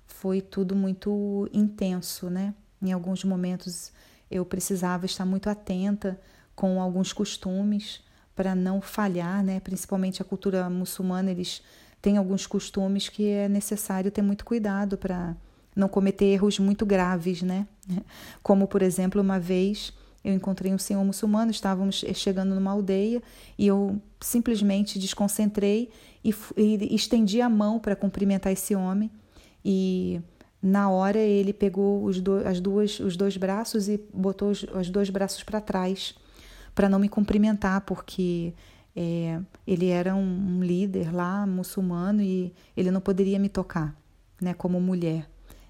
Foi 0.07 0.41
tudo 0.41 0.77
muito 0.77 1.49
intenso, 1.53 2.31
né? 2.31 2.55
Em 2.81 2.93
alguns 2.93 3.25
momentos 3.25 3.93
eu 4.31 4.45
precisava 4.45 5.05
estar 5.05 5.25
muito 5.25 5.51
atenta 5.51 6.21
com 6.55 6.81
alguns 6.81 7.13
costumes 7.13 8.03
para 8.41 8.55
não 8.55 8.81
falhar, 8.81 9.45
né? 9.45 9.61
Principalmente 9.61 10.23
a 10.23 10.25
cultura 10.25 10.71
muçulmana, 10.71 11.31
eles 11.31 11.61
têm 12.01 12.17
alguns 12.17 12.47
costumes 12.47 13.07
que 13.07 13.29
é 13.29 13.47
necessário 13.51 14.11
ter 14.11 14.23
muito 14.23 14.47
cuidado 14.47 14.97
para 14.97 15.37
não 15.77 15.87
cometer 15.91 16.25
erros 16.25 16.59
muito 16.59 16.87
graves, 16.87 17.43
né? 17.43 17.67
Como, 18.43 18.67
por 18.67 18.81
exemplo, 18.81 19.21
uma 19.21 19.39
vez 19.39 19.93
eu 20.25 20.33
encontrei 20.33 20.73
um 20.73 20.79
senhor 20.79 21.05
muçulmano, 21.05 21.51
estávamos 21.51 22.03
chegando 22.15 22.55
numa 22.55 22.71
aldeia 22.71 23.23
e 23.59 23.67
eu 23.67 24.01
simplesmente 24.19 24.99
desconcentrei 24.99 25.91
e, 26.25 26.35
e 26.57 26.95
estendi 26.95 27.43
a 27.43 27.49
mão 27.51 27.79
para 27.79 27.95
cumprimentar 27.95 28.55
esse 28.55 28.75
homem 28.75 29.11
e 29.63 30.19
na 30.63 30.89
hora 30.89 31.19
ele 31.19 31.53
pegou 31.53 32.05
os, 32.05 32.23
do, 32.23 32.37
as 32.49 32.59
duas, 32.59 33.01
os 33.01 33.19
dois 33.19 33.37
braços 33.37 33.87
e 33.87 34.01
botou 34.15 34.49
os, 34.49 34.63
os 34.63 34.89
dois 34.89 35.11
braços 35.11 35.43
para 35.43 35.61
trás 35.61 36.15
para 36.75 36.89
não 36.89 36.99
me 36.99 37.09
cumprimentar, 37.09 37.83
porque 37.83 38.55
é, 38.95 39.41
ele 39.67 39.89
era 39.89 40.15
um, 40.15 40.59
um, 40.59 40.63
líder 40.63 41.15
lá, 41.15 41.47
muçulmano, 41.47 42.23
e 42.23 42.53
ele 42.77 42.91
não 42.91 43.01
poderia 43.01 43.39
me 43.39 43.49
tocar, 43.49 43.95
né, 44.41 44.55
como 44.55 44.81
mulher. 44.81 45.29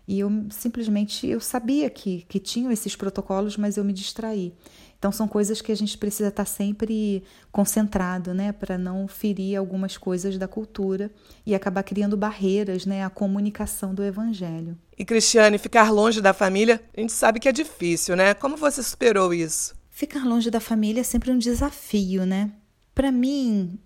E 0.08 0.18
eu 0.18 0.30
simplesmente, 0.50 1.26
eu 1.26 1.40
sabia 1.40 1.88
que, 1.88 2.24
que 2.28 2.40
tinham 2.40 2.72
esses 2.72 2.96
protocolos, 2.96 3.56
mas 3.56 3.76
eu 3.76 3.84
me 3.84 3.92
distraí. 3.92 4.52
Então 4.98 5.10
são 5.10 5.26
coisas 5.26 5.62
que 5.62 5.72
a 5.72 5.74
gente 5.74 5.96
precisa 5.96 6.28
estar 6.28 6.44
sempre 6.44 7.22
concentrado, 7.50 8.34
né, 8.34 8.52
para 8.52 8.76
não 8.76 9.08
ferir 9.08 9.56
algumas 9.56 9.96
coisas 9.96 10.36
da 10.36 10.46
cultura 10.46 11.10
e 11.46 11.54
acabar 11.54 11.82
criando 11.82 12.16
barreiras, 12.16 12.84
né, 12.84 13.02
à 13.02 13.08
comunicação 13.08 13.94
do 13.94 14.04
evangelho. 14.04 14.76
E 14.98 15.04
Cristiane, 15.04 15.56
ficar 15.56 15.90
longe 15.90 16.20
da 16.20 16.34
família, 16.34 16.82
a 16.94 17.00
gente 17.00 17.14
sabe 17.14 17.40
que 17.40 17.48
é 17.48 17.52
difícil, 17.52 18.14
né? 18.14 18.34
Como 18.34 18.58
você 18.58 18.82
superou 18.82 19.32
isso? 19.32 19.74
Ficar 20.00 20.24
longe 20.24 20.50
da 20.50 20.60
família 20.60 21.02
é 21.02 21.04
sempre 21.04 21.30
um 21.30 21.36
desafio, 21.36 22.24
né? 22.24 22.50
Para 22.94 23.12
mim, 23.12 23.78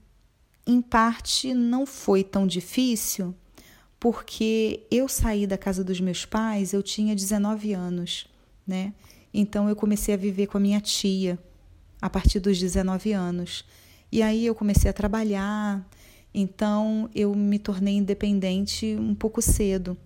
em 0.64 0.80
parte, 0.80 1.52
não 1.52 1.84
foi 1.84 2.22
tão 2.22 2.46
difícil, 2.46 3.34
porque 3.98 4.86
eu 4.92 5.08
saí 5.08 5.44
da 5.44 5.58
casa 5.58 5.82
dos 5.82 6.00
meus 6.00 6.24
pais, 6.24 6.72
eu 6.72 6.84
tinha 6.84 7.16
19 7.16 7.72
anos, 7.72 8.28
né? 8.64 8.94
Então 9.34 9.68
eu 9.68 9.74
comecei 9.74 10.14
a 10.14 10.16
viver 10.16 10.46
com 10.46 10.56
a 10.56 10.60
minha 10.60 10.80
tia 10.80 11.36
a 12.00 12.08
partir 12.08 12.38
dos 12.38 12.60
19 12.60 13.10
anos. 13.10 13.64
E 14.12 14.22
aí 14.22 14.46
eu 14.46 14.54
comecei 14.54 14.88
a 14.88 14.94
trabalhar, 14.94 15.84
então 16.32 17.10
eu 17.12 17.34
me 17.34 17.58
tornei 17.58 17.96
independente 17.96 18.94
um 18.94 19.16
pouco 19.16 19.42
cedo. 19.42 19.96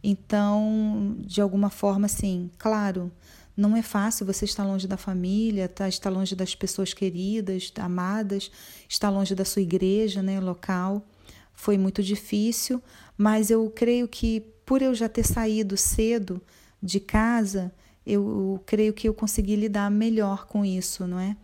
Então, 0.00 1.16
de 1.18 1.40
alguma 1.40 1.70
forma, 1.70 2.06
assim, 2.06 2.52
claro, 2.56 3.10
não 3.56 3.76
é 3.76 3.82
fácil 3.82 4.24
você 4.24 4.44
estar 4.44 4.64
longe 4.64 4.86
da 4.86 4.96
família, 4.96 5.68
tá, 5.68 5.88
estar 5.88 6.10
longe 6.10 6.34
das 6.34 6.54
pessoas 6.54 6.94
queridas, 6.94 7.72
amadas, 7.78 8.50
estar 8.88 9.10
longe 9.10 9.34
da 9.34 9.44
sua 9.44 9.62
igreja, 9.62 10.22
né, 10.22 10.40
local. 10.40 11.06
Foi 11.52 11.76
muito 11.76 12.02
difícil, 12.02 12.82
mas 13.16 13.50
eu 13.50 13.70
creio 13.70 14.08
que 14.08 14.40
por 14.64 14.80
eu 14.82 14.94
já 14.94 15.08
ter 15.08 15.26
saído 15.26 15.76
cedo 15.76 16.40
de 16.82 17.00
casa, 17.00 17.72
eu 18.06 18.62
creio 18.64 18.92
que 18.92 19.08
eu 19.08 19.12
consegui 19.12 19.56
lidar 19.56 19.90
melhor 19.90 20.46
com 20.46 20.64
isso, 20.64 21.06
não 21.06 21.18
é? 21.18 21.36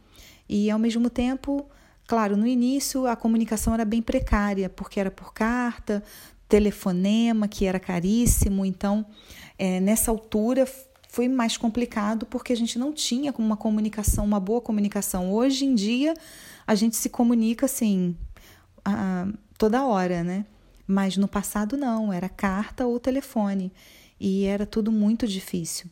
E 0.49 0.71
ao 0.71 0.79
mesmo 0.79 1.11
tempo, 1.11 1.69
claro, 2.07 2.37
no 2.37 2.47
início 2.47 3.07
a 3.07 3.17
comunicação 3.17 3.75
era 3.75 3.85
bem 3.85 4.01
precária, 4.01 4.71
porque 4.71 4.99
era 4.99 5.11
por 5.11 5.35
carta, 5.35 6.03
telefonema, 6.49 7.49
que 7.49 7.67
era 7.67 7.81
caríssimo, 7.81 8.65
então 8.65 9.05
é, 9.59 9.81
nessa 9.81 10.11
altura 10.11 10.67
foi 11.17 11.29
mais 11.29 11.57
complicado 11.57 12.27
porque 12.27 12.53
a 12.53 12.57
gente 12.57 12.79
não 12.79 12.93
tinha 12.93 13.33
uma 13.39 13.57
comunicação, 13.57 14.23
uma 14.23 14.39
boa 14.39 14.61
comunicação. 14.61 15.33
Hoje 15.33 15.65
em 15.65 15.75
dia 15.75 16.13
a 16.67 16.75
gente 16.75 16.95
se 16.95 17.09
comunica 17.09 17.65
assim 17.65 18.15
a, 18.85 19.27
toda 19.57 19.87
hora, 19.87 20.23
né? 20.23 20.45
Mas 20.87 21.17
no 21.17 21.27
passado 21.27 21.75
não, 21.75 22.13
era 22.13 22.29
carta 22.29 22.85
ou 22.87 23.01
telefone 23.01 23.73
e 24.21 24.45
era 24.45 24.67
tudo 24.67 24.93
muito 24.93 25.27
difícil. 25.27 25.89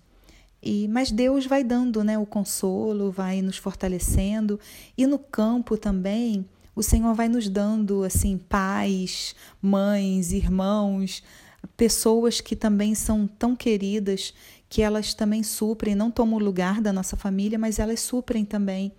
E, 0.63 0.87
mas 0.89 1.11
Deus 1.11 1.47
vai 1.47 1.65
dando 1.65 2.05
né, 2.05 2.19
o 2.19 2.27
consolo, 2.27 3.11
vai 3.11 3.41
nos 3.41 3.57
fortalecendo. 3.57 4.61
E 4.95 5.07
no 5.07 5.19
campo 5.19 5.79
também, 5.79 6.45
o 6.77 6.83
Senhor 6.83 7.15
vai 7.15 7.31
nos 7.31 7.49
dando 7.49 8.05
assim 8.05 8.37
pais, 8.37 9.35
mães, 9.63 10.33
irmãos, 10.33 11.23
pessoas 11.77 12.41
que 12.41 12.55
também 12.55 12.95
são 12.95 13.27
tão 13.27 13.57
queridas 13.57 14.35
que 14.69 14.83
elas 14.83 15.15
também 15.15 15.43
suprem, 15.43 15.95
não 15.95 16.11
tomam 16.11 16.37
o 16.37 16.43
lugar 16.43 16.81
da 16.81 16.93
nossa 16.93 17.17
família, 17.17 17.59
mas 17.59 17.79
elas 17.79 18.01
suprem 18.01 18.45
também 18.45 18.93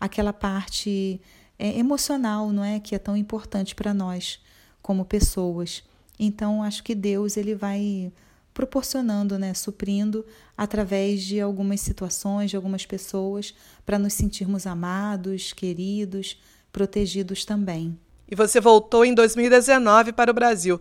aquela 0.00 0.32
parte 0.32 1.20
é, 1.58 1.78
emocional, 1.78 2.50
não 2.50 2.64
é, 2.64 2.80
que 2.80 2.94
é 2.94 2.98
tão 2.98 3.16
importante 3.16 3.74
para 3.74 3.94
nós 3.94 4.40
como 4.82 5.04
pessoas. 5.04 5.84
Então, 6.18 6.62
acho 6.62 6.82
que 6.82 6.94
Deus 6.94 7.36
ele 7.36 7.54
vai 7.54 8.12
proporcionando, 8.52 9.38
né, 9.38 9.54
suprindo 9.54 10.24
através 10.56 11.22
de 11.22 11.40
algumas 11.40 11.80
situações, 11.80 12.50
de 12.50 12.56
algumas 12.56 12.84
pessoas, 12.84 13.54
para 13.86 13.98
nos 13.98 14.14
sentirmos 14.14 14.66
amados, 14.66 15.52
queridos, 15.52 16.38
protegidos 16.72 17.44
também. 17.44 17.98
E 18.30 18.34
você 18.34 18.60
voltou 18.60 19.04
em 19.04 19.14
2019 19.14 20.12
para 20.12 20.30
o 20.30 20.34
Brasil, 20.34 20.80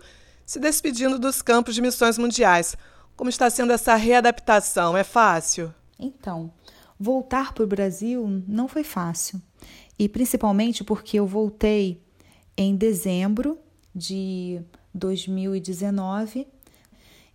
se 0.50 0.60
despedindo 0.60 1.20
dos 1.20 1.44
campos 1.44 1.76
de 1.76 1.82
missões 1.82 2.18
mundiais. 2.18 2.76
Como 3.16 3.30
está 3.30 3.48
sendo 3.52 3.72
essa 3.72 3.94
readaptação? 3.94 4.98
É 4.98 5.04
fácil? 5.04 5.72
Então, 6.00 6.52
voltar 7.00 7.54
para 7.54 7.64
o 7.64 7.68
Brasil 7.68 8.44
não 8.48 8.68
foi 8.68 8.84
fácil. 8.84 9.40
E 10.00 10.10
principalmente 10.10 10.84
porque 10.84 11.20
eu 11.20 11.28
voltei 11.28 12.02
em 12.58 12.76
dezembro 12.76 13.60
de 13.94 14.60
2019 14.92 16.48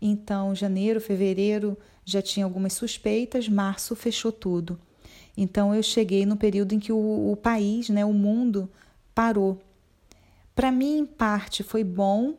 então, 0.03 0.55
janeiro, 0.55 1.00
fevereiro 1.00 1.79
já 2.05 2.20
tinha 2.20 2.44
algumas 2.44 2.72
suspeitas, 2.72 3.48
março 3.48 3.94
fechou 3.94 4.33
tudo. 4.33 4.79
Então, 5.37 5.72
eu 5.72 5.83
cheguei 5.85 6.27
no 6.27 6.37
período 6.37 6.74
em 6.74 6.81
que 6.81 6.92
o, 6.92 7.31
o 7.31 7.37
país, 7.37 7.88
né, 7.88 8.05
o 8.05 8.12
mundo, 8.12 8.68
parou. 9.14 9.62
Para 10.55 10.72
mim, 10.72 10.98
em 10.98 11.07
parte, 11.07 11.62
foi 11.62 11.83
bom, 11.83 12.35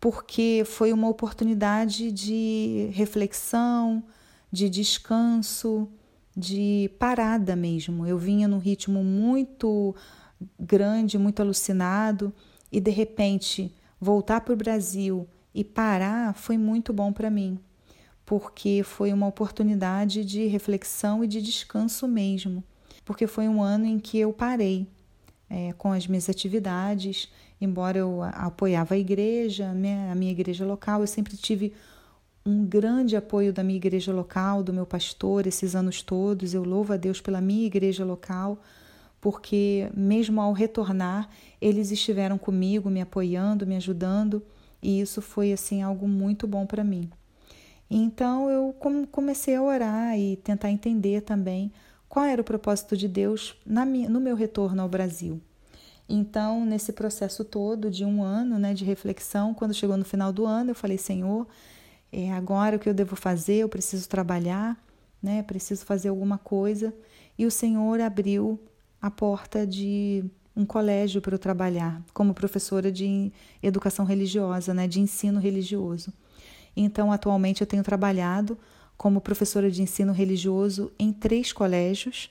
porque 0.00 0.62
foi 0.66 0.92
uma 0.92 1.08
oportunidade 1.08 2.12
de 2.12 2.90
reflexão, 2.92 4.02
de 4.52 4.68
descanso, 4.68 5.88
de 6.36 6.90
parada 6.98 7.56
mesmo. 7.56 8.06
Eu 8.06 8.18
vinha 8.18 8.46
num 8.46 8.58
ritmo 8.58 9.02
muito 9.02 9.94
grande, 10.58 11.18
muito 11.18 11.40
alucinado, 11.40 12.32
e 12.70 12.80
de 12.80 12.90
repente 12.90 13.74
voltar 14.00 14.42
para 14.42 14.52
o 14.52 14.56
Brasil 14.56 15.26
e 15.54 15.64
parar 15.64 16.34
foi 16.34 16.58
muito 16.58 16.92
bom 16.92 17.12
para 17.12 17.30
mim, 17.30 17.58
porque 18.24 18.82
foi 18.84 19.12
uma 19.12 19.26
oportunidade 19.26 20.24
de 20.24 20.46
reflexão 20.46 21.24
e 21.24 21.26
de 21.26 21.40
descanso 21.40 22.06
mesmo. 22.06 22.62
Porque 23.04 23.26
foi 23.26 23.48
um 23.48 23.62
ano 23.62 23.86
em 23.86 23.98
que 23.98 24.18
eu 24.18 24.32
parei 24.32 24.86
é, 25.48 25.72
com 25.74 25.92
as 25.92 26.06
minhas 26.06 26.28
atividades, 26.28 27.28
embora 27.60 27.98
eu 27.98 28.22
apoiava 28.22 28.94
a 28.94 28.98
igreja, 28.98 29.70
a 29.70 30.14
minha 30.14 30.32
igreja 30.32 30.64
local, 30.64 31.00
eu 31.00 31.06
sempre 31.06 31.36
tive 31.36 31.72
um 32.46 32.64
grande 32.64 33.16
apoio 33.16 33.52
da 33.52 33.64
minha 33.64 33.76
igreja 33.76 34.12
local, 34.12 34.62
do 34.62 34.72
meu 34.72 34.86
pastor, 34.86 35.46
esses 35.46 35.74
anos 35.74 36.00
todos. 36.00 36.54
Eu 36.54 36.62
louvo 36.62 36.92
a 36.92 36.96
Deus 36.96 37.20
pela 37.20 37.40
minha 37.40 37.66
igreja 37.66 38.04
local, 38.04 38.58
porque 39.20 39.90
mesmo 39.94 40.40
ao 40.40 40.52
retornar, 40.52 41.28
eles 41.60 41.90
estiveram 41.90 42.38
comigo, 42.38 42.88
me 42.88 43.00
apoiando, 43.00 43.66
me 43.66 43.74
ajudando. 43.74 44.42
E 44.80 45.00
isso 45.00 45.20
foi 45.20 45.52
assim 45.52 45.82
algo 45.82 46.06
muito 46.06 46.46
bom 46.46 46.64
para 46.64 46.84
mim. 46.84 47.10
Então 47.90 48.48
eu 48.48 48.74
comecei 49.10 49.56
a 49.56 49.62
orar 49.62 50.18
e 50.18 50.36
tentar 50.36 50.70
entender 50.70 51.22
também 51.22 51.72
qual 52.08 52.24
era 52.24 52.40
o 52.40 52.44
propósito 52.44 52.96
de 52.96 53.08
Deus 53.08 53.56
no 53.64 54.20
meu 54.20 54.36
retorno 54.36 54.82
ao 54.82 54.88
Brasil. 54.88 55.40
Então, 56.08 56.64
nesse 56.64 56.92
processo 56.92 57.44
todo 57.44 57.90
de 57.90 58.04
um 58.04 58.22
ano 58.22 58.58
né, 58.58 58.72
de 58.72 58.84
reflexão, 58.84 59.52
quando 59.52 59.74
chegou 59.74 59.96
no 59.96 60.04
final 60.04 60.32
do 60.32 60.46
ano, 60.46 60.70
eu 60.70 60.74
falei: 60.74 60.98
Senhor, 60.98 61.46
é 62.12 62.32
agora 62.32 62.76
o 62.76 62.78
que 62.78 62.88
eu 62.88 62.94
devo 62.94 63.16
fazer? 63.16 63.56
Eu 63.56 63.68
preciso 63.68 64.08
trabalhar, 64.08 64.80
né, 65.20 65.42
preciso 65.42 65.84
fazer 65.84 66.08
alguma 66.08 66.38
coisa. 66.38 66.94
E 67.36 67.44
o 67.44 67.50
Senhor 67.50 68.00
abriu 68.00 68.60
a 69.02 69.10
porta 69.10 69.66
de 69.66 70.24
um 70.56 70.64
colégio 70.64 71.20
para 71.20 71.34
eu 71.34 71.38
trabalhar 71.38 72.02
como 72.14 72.32
professora 72.32 72.90
de 72.90 73.30
educação 73.62 74.04
religiosa, 74.04 74.72
né, 74.72 74.86
de 74.86 75.00
ensino 75.00 75.40
religioso. 75.40 76.12
Então, 76.76 77.10
atualmente 77.10 77.60
eu 77.60 77.66
tenho 77.66 77.82
trabalhado 77.82 78.56
como 78.96 79.20
professora 79.20 79.70
de 79.70 79.82
ensino 79.82 80.12
religioso 80.12 80.90
em 80.98 81.12
três 81.12 81.52
colégios 81.52 82.30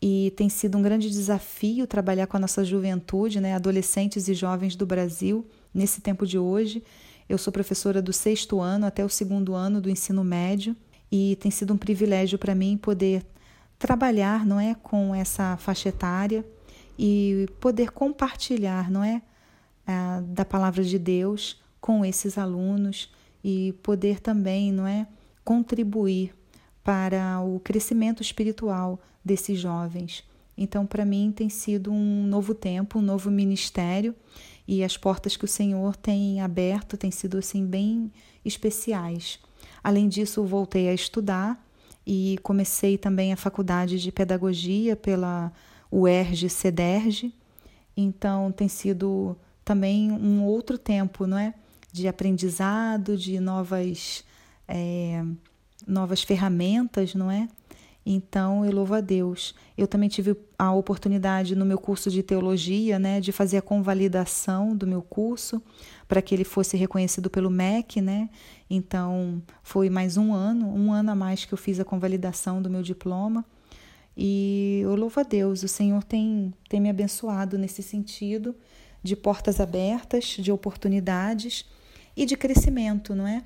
e 0.00 0.32
tem 0.36 0.48
sido 0.48 0.78
um 0.78 0.82
grande 0.82 1.10
desafio 1.10 1.86
trabalhar 1.86 2.26
com 2.26 2.36
a 2.36 2.40
nossa 2.40 2.64
juventude, 2.64 3.40
né, 3.40 3.54
adolescentes 3.54 4.28
e 4.28 4.34
jovens 4.34 4.76
do 4.76 4.86
Brasil 4.86 5.46
nesse 5.74 6.00
tempo 6.00 6.26
de 6.26 6.38
hoje. 6.38 6.82
Eu 7.28 7.36
sou 7.36 7.52
professora 7.52 8.00
do 8.00 8.12
sexto 8.12 8.60
ano 8.60 8.86
até 8.86 9.04
o 9.04 9.08
segundo 9.08 9.54
ano 9.54 9.80
do 9.80 9.90
ensino 9.90 10.22
médio 10.22 10.76
e 11.10 11.36
tem 11.40 11.50
sido 11.50 11.74
um 11.74 11.76
privilégio 11.76 12.38
para 12.38 12.54
mim 12.54 12.76
poder 12.76 13.26
trabalhar, 13.78 14.46
não 14.46 14.60
é, 14.60 14.74
com 14.74 15.14
essa 15.14 15.56
faixa 15.56 15.88
etária 15.88 16.44
e 16.98 17.48
poder 17.60 17.90
compartilhar, 17.90 18.90
não 18.90 19.02
é, 19.02 19.22
da 20.28 20.44
palavra 20.44 20.84
de 20.84 20.98
Deus 20.98 21.60
com 21.80 22.04
esses 22.04 22.36
alunos 22.36 23.10
e 23.42 23.72
poder 23.82 24.20
também, 24.20 24.72
não 24.72 24.86
é, 24.86 25.06
contribuir 25.48 26.34
para 26.84 27.40
o 27.40 27.58
crescimento 27.60 28.20
espiritual 28.20 29.00
desses 29.24 29.58
jovens. 29.58 30.22
Então, 30.58 30.84
para 30.84 31.06
mim 31.06 31.32
tem 31.34 31.48
sido 31.48 31.90
um 31.90 32.26
novo 32.26 32.54
tempo, 32.54 32.98
um 32.98 33.02
novo 33.02 33.30
ministério 33.30 34.14
e 34.66 34.84
as 34.84 34.98
portas 34.98 35.38
que 35.38 35.46
o 35.46 35.48
Senhor 35.48 35.96
tem 35.96 36.42
aberto 36.42 36.98
têm 36.98 37.10
sido 37.10 37.38
assim 37.38 37.64
bem 37.64 38.12
especiais. 38.44 39.38
Além 39.82 40.06
disso, 40.06 40.44
voltei 40.44 40.90
a 40.90 40.92
estudar 40.92 41.58
e 42.06 42.38
comecei 42.42 42.98
também 42.98 43.32
a 43.32 43.36
faculdade 43.36 43.98
de 43.98 44.12
pedagogia 44.12 44.94
pela 44.96 45.50
o 45.90 46.06
ERG 46.06 46.50
CEDERG. 46.50 47.32
Então 47.96 48.52
tem 48.52 48.68
sido 48.68 49.34
também 49.64 50.12
um 50.12 50.44
outro 50.44 50.76
tempo, 50.76 51.26
não 51.26 51.38
é? 51.38 51.54
De 51.90 52.06
aprendizado, 52.06 53.16
de 53.16 53.40
novas, 53.40 54.27
é, 54.68 55.24
novas 55.86 56.22
ferramentas, 56.22 57.14
não 57.14 57.30
é? 57.30 57.48
Então 58.10 58.64
eu 58.64 58.72
louvo 58.72 58.94
a 58.94 59.00
Deus. 59.02 59.54
Eu 59.76 59.86
também 59.86 60.08
tive 60.08 60.34
a 60.58 60.72
oportunidade 60.72 61.54
no 61.54 61.66
meu 61.66 61.78
curso 61.78 62.10
de 62.10 62.22
teologia, 62.22 62.98
né, 62.98 63.20
de 63.20 63.32
fazer 63.32 63.58
a 63.58 63.62
convalidação 63.62 64.74
do 64.74 64.86
meu 64.86 65.02
curso 65.02 65.62
para 66.06 66.22
que 66.22 66.34
ele 66.34 66.44
fosse 66.44 66.74
reconhecido 66.76 67.28
pelo 67.28 67.50
MEC, 67.50 68.00
né? 68.00 68.30
Então 68.70 69.42
foi 69.62 69.90
mais 69.90 70.16
um 70.16 70.32
ano, 70.32 70.74
um 70.74 70.90
ano 70.90 71.10
a 71.10 71.14
mais 71.14 71.44
que 71.44 71.52
eu 71.52 71.58
fiz 71.58 71.78
a 71.80 71.84
convalidação 71.84 72.62
do 72.62 72.70
meu 72.70 72.82
diploma. 72.82 73.44
E 74.16 74.80
eu 74.82 74.96
louvo 74.96 75.20
a 75.20 75.22
Deus, 75.22 75.62
o 75.62 75.68
Senhor 75.68 76.02
tem, 76.02 76.52
tem 76.68 76.80
me 76.80 76.88
abençoado 76.88 77.58
nesse 77.58 77.82
sentido 77.82 78.56
de 79.02 79.14
portas 79.14 79.60
abertas, 79.60 80.24
de 80.24 80.50
oportunidades 80.50 81.66
e 82.16 82.24
de 82.24 82.36
crescimento, 82.36 83.14
não 83.14 83.26
é? 83.28 83.44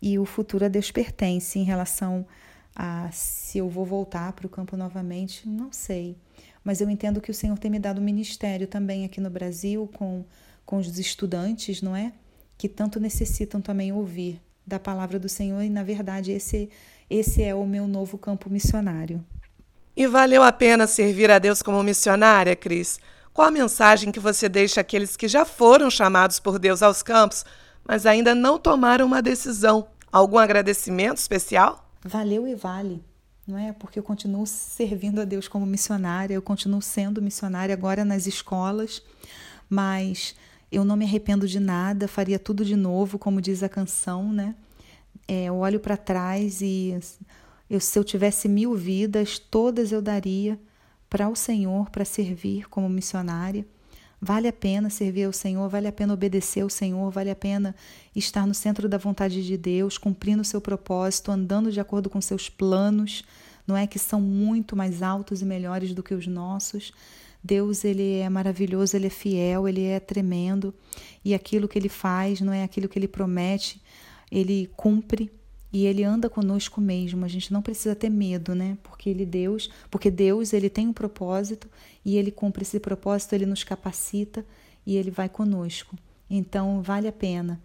E 0.00 0.18
o 0.18 0.24
futuro 0.24 0.64
a 0.64 0.68
Deus 0.68 0.90
pertence 0.90 1.58
em 1.58 1.64
relação 1.64 2.26
a 2.74 3.10
se 3.12 3.58
eu 3.58 3.68
vou 3.68 3.84
voltar 3.84 4.32
para 4.32 4.46
o 4.46 4.50
campo 4.50 4.76
novamente, 4.76 5.48
não 5.48 5.72
sei. 5.72 6.16
Mas 6.64 6.80
eu 6.80 6.88
entendo 6.88 7.20
que 7.20 7.30
o 7.30 7.34
Senhor 7.34 7.58
tem 7.58 7.70
me 7.70 7.78
dado 7.78 8.00
ministério 8.00 8.66
também 8.66 9.04
aqui 9.04 9.20
no 9.20 9.30
Brasil 9.30 9.88
com, 9.94 10.24
com 10.64 10.76
os 10.76 10.98
estudantes, 10.98 11.82
não 11.82 11.96
é? 11.96 12.12
Que 12.56 12.68
tanto 12.68 13.00
necessitam 13.00 13.60
também 13.60 13.92
ouvir 13.92 14.40
da 14.66 14.78
palavra 14.78 15.18
do 15.18 15.28
Senhor 15.28 15.62
e, 15.62 15.70
na 15.70 15.82
verdade, 15.82 16.32
esse, 16.32 16.70
esse 17.08 17.42
é 17.42 17.54
o 17.54 17.66
meu 17.66 17.88
novo 17.88 18.16
campo 18.16 18.48
missionário. 18.48 19.24
E 19.96 20.06
valeu 20.06 20.42
a 20.42 20.52
pena 20.52 20.86
servir 20.86 21.30
a 21.30 21.38
Deus 21.38 21.60
como 21.60 21.82
missionária, 21.82 22.54
Cris? 22.54 23.00
Qual 23.32 23.48
a 23.48 23.50
mensagem 23.50 24.12
que 24.12 24.20
você 24.20 24.48
deixa 24.48 24.80
àqueles 24.80 25.16
que 25.16 25.28
já 25.28 25.44
foram 25.44 25.90
chamados 25.90 26.38
por 26.38 26.58
Deus 26.58 26.82
aos 26.82 27.02
campos, 27.02 27.44
mas 27.86 28.06
ainda 28.06 28.34
não 28.34 28.58
tomaram 28.58 29.06
uma 29.06 29.22
decisão? 29.22 29.88
Algum 30.12 30.38
agradecimento 30.38 31.18
especial? 31.18 31.88
Valeu 32.02 32.46
e 32.46 32.54
vale, 32.54 33.04
não 33.46 33.58
é? 33.58 33.72
Porque 33.72 33.98
eu 33.98 34.02
continuo 34.02 34.46
servindo 34.46 35.20
a 35.20 35.24
Deus 35.24 35.46
como 35.48 35.66
missionária, 35.66 36.34
eu 36.34 36.42
continuo 36.42 36.82
sendo 36.82 37.22
missionária 37.22 37.72
agora 37.72 38.04
nas 38.04 38.26
escolas, 38.26 39.02
mas 39.68 40.34
eu 40.70 40.84
não 40.84 40.96
me 40.96 41.04
arrependo 41.04 41.46
de 41.46 41.60
nada, 41.60 42.08
faria 42.08 42.38
tudo 42.38 42.64
de 42.64 42.76
novo, 42.76 43.18
como 43.18 43.40
diz 43.40 43.62
a 43.62 43.68
canção, 43.68 44.32
né? 44.32 44.54
É, 45.26 45.44
eu 45.44 45.56
olho 45.56 45.78
para 45.78 45.96
trás 45.96 46.60
e 46.60 46.98
eu, 47.68 47.80
se 47.80 47.98
eu 47.98 48.02
tivesse 48.02 48.48
mil 48.48 48.74
vidas, 48.74 49.38
todas 49.38 49.92
eu 49.92 50.02
daria 50.02 50.58
para 51.08 51.28
o 51.28 51.36
Senhor, 51.36 51.90
para 51.90 52.04
servir 52.04 52.68
como 52.68 52.88
missionária. 52.88 53.66
Vale 54.20 54.48
a 54.48 54.52
pena 54.52 54.90
servir 54.90 55.24
ao 55.24 55.32
Senhor, 55.32 55.66
vale 55.68 55.88
a 55.88 55.92
pena 55.92 56.12
obedecer 56.12 56.60
ao 56.60 56.68
Senhor, 56.68 57.10
vale 57.10 57.30
a 57.30 57.36
pena 57.36 57.74
estar 58.14 58.46
no 58.46 58.52
centro 58.52 58.86
da 58.86 58.98
vontade 58.98 59.44
de 59.44 59.56
Deus, 59.56 59.96
cumprindo 59.96 60.42
o 60.42 60.44
seu 60.44 60.60
propósito, 60.60 61.32
andando 61.32 61.72
de 61.72 61.80
acordo 61.80 62.10
com 62.10 62.20
seus 62.20 62.48
planos, 62.48 63.24
não 63.66 63.74
é? 63.74 63.86
Que 63.86 63.98
são 63.98 64.20
muito 64.20 64.76
mais 64.76 65.02
altos 65.02 65.40
e 65.40 65.44
melhores 65.46 65.94
do 65.94 66.02
que 66.02 66.12
os 66.12 66.26
nossos. 66.26 66.92
Deus, 67.42 67.82
ele 67.82 68.18
é 68.18 68.28
maravilhoso, 68.28 68.94
ele 68.94 69.06
é 69.06 69.10
fiel, 69.10 69.66
ele 69.66 69.84
é 69.84 69.98
tremendo, 69.98 70.74
e 71.24 71.32
aquilo 71.32 71.66
que 71.66 71.78
ele 71.78 71.88
faz, 71.88 72.42
não 72.42 72.52
é? 72.52 72.62
Aquilo 72.62 72.88
que 72.88 72.98
ele 72.98 73.08
promete, 73.08 73.80
ele 74.30 74.70
cumpre 74.76 75.32
e 75.72 75.86
ele 75.86 76.04
anda 76.04 76.28
conosco 76.28 76.80
mesmo. 76.80 77.24
A 77.24 77.28
gente 77.28 77.52
não 77.52 77.62
precisa 77.62 77.94
ter 77.94 78.10
medo, 78.10 78.54
né? 78.54 78.76
Porque 78.82 79.08
ele 79.08 79.24
Deus, 79.24 79.70
porque 79.90 80.10
Deus, 80.10 80.52
ele 80.52 80.68
tem 80.68 80.88
um 80.88 80.92
propósito 80.92 81.68
e 82.04 82.16
ele 82.16 82.30
cumpre 82.30 82.62
esse 82.62 82.80
propósito, 82.80 83.34
ele 83.34 83.46
nos 83.46 83.64
capacita 83.64 84.44
e 84.86 84.96
ele 84.96 85.10
vai 85.10 85.28
conosco. 85.28 85.96
Então 86.28 86.82
vale 86.82 87.08
a 87.08 87.12
pena, 87.12 87.60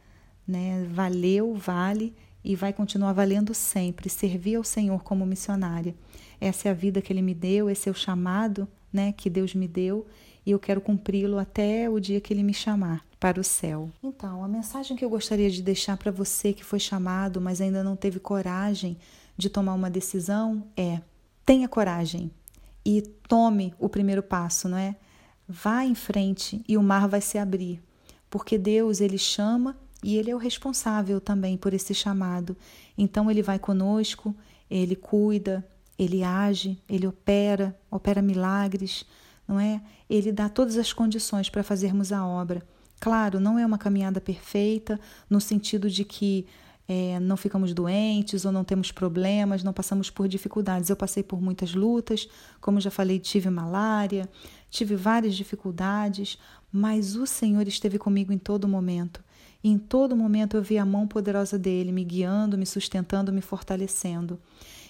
né? 0.47 0.87
Valeu, 0.91 1.55
vale 1.55 2.13
e 2.43 2.55
vai 2.55 2.71
continuar 2.71 3.13
valendo 3.13 3.55
sempre 3.55 4.07
servir 4.07 4.55
ao 4.55 4.63
Senhor 4.63 5.03
como 5.03 5.25
missionária. 5.25 5.95
Essa 6.39 6.67
é 6.67 6.71
a 6.71 6.75
vida 6.75 7.01
que 7.01 7.11
ele 7.11 7.23
me 7.23 7.33
deu, 7.33 7.69
esse 7.69 7.89
é 7.89 7.91
o 7.91 7.95
chamado, 7.95 8.67
né, 8.93 9.11
que 9.11 9.29
Deus 9.29 9.55
me 9.55 9.67
deu 9.67 10.05
e 10.45 10.51
eu 10.51 10.59
quero 10.59 10.79
cumpri-lo 10.79 11.39
até 11.39 11.89
o 11.89 11.99
dia 11.99 12.21
que 12.21 12.33
ele 12.33 12.43
me 12.43 12.53
chamar 12.53 13.05
para 13.19 13.39
o 13.39 13.43
céu. 13.43 13.89
Então, 14.03 14.43
a 14.43 14.47
mensagem 14.47 14.95
que 14.95 15.03
eu 15.03 15.09
gostaria 15.09 15.49
de 15.49 15.61
deixar 15.61 15.97
para 15.97 16.11
você 16.11 16.53
que 16.53 16.63
foi 16.63 16.79
chamado, 16.79 17.41
mas 17.41 17.59
ainda 17.59 17.83
não 17.83 17.95
teve 17.95 18.19
coragem 18.19 18.97
de 19.35 19.49
tomar 19.49 19.73
uma 19.73 19.89
decisão 19.89 20.63
é: 20.77 21.01
tenha 21.45 21.67
coragem 21.67 22.29
e 22.85 23.01
tome 23.27 23.73
o 23.79 23.89
primeiro 23.89 24.21
passo, 24.21 24.69
não 24.69 24.77
é? 24.77 24.95
Vá 25.47 25.83
em 25.83 25.95
frente 25.95 26.63
e 26.67 26.77
o 26.77 26.83
mar 26.83 27.07
vai 27.07 27.21
se 27.21 27.37
abrir, 27.37 27.81
porque 28.29 28.57
Deus 28.57 29.01
ele 29.01 29.17
chama 29.17 29.75
e 30.03 30.17
ele 30.17 30.29
é 30.29 30.35
o 30.35 30.39
responsável 30.39 31.19
também 31.19 31.57
por 31.57 31.73
esse 31.73 31.93
chamado. 31.93 32.55
Então 32.97 33.29
ele 33.29 33.41
vai 33.41 33.57
conosco, 33.57 34.35
ele 34.69 34.95
cuida, 34.95 35.65
ele 35.97 36.23
age, 36.23 36.77
ele 36.87 37.07
opera, 37.07 37.75
opera 37.89 38.21
milagres, 38.21 39.05
não 39.47 39.59
é? 39.59 39.81
Ele 40.09 40.31
dá 40.31 40.49
todas 40.49 40.77
as 40.77 40.93
condições 40.93 41.49
para 41.49 41.63
fazermos 41.63 42.11
a 42.11 42.25
obra. 42.25 42.63
Claro, 42.99 43.39
não 43.39 43.59
é 43.59 43.65
uma 43.65 43.77
caminhada 43.77 44.21
perfeita, 44.21 44.99
no 45.29 45.41
sentido 45.41 45.89
de 45.89 46.03
que 46.03 46.45
é, 46.87 47.19
não 47.19 47.35
ficamos 47.35 47.73
doentes 47.73 48.45
ou 48.45 48.51
não 48.51 48.63
temos 48.63 48.91
problemas, 48.91 49.63
não 49.63 49.73
passamos 49.73 50.09
por 50.09 50.27
dificuldades. 50.27 50.89
Eu 50.89 50.95
passei 50.95 51.23
por 51.23 51.41
muitas 51.41 51.73
lutas, 51.73 52.27
como 52.61 52.79
já 52.79 52.91
falei, 52.91 53.19
tive 53.19 53.49
malária, 53.49 54.29
tive 54.69 54.95
várias 54.95 55.35
dificuldades, 55.35 56.37
mas 56.71 57.15
o 57.15 57.25
Senhor 57.25 57.67
esteve 57.67 57.97
comigo 57.97 58.31
em 58.31 58.37
todo 58.37 58.67
momento. 58.67 59.23
E 59.63 59.69
em 59.69 59.79
todo 59.79 60.15
momento 60.15 60.55
eu 60.55 60.61
vi 60.61 60.77
a 60.77 60.85
mão 60.85 61.07
poderosa 61.07 61.57
dele 61.57 61.91
me 61.91 62.03
guiando, 62.03 62.57
me 62.57 62.65
sustentando, 62.65 63.33
me 63.33 63.41
fortalecendo. 63.41 64.39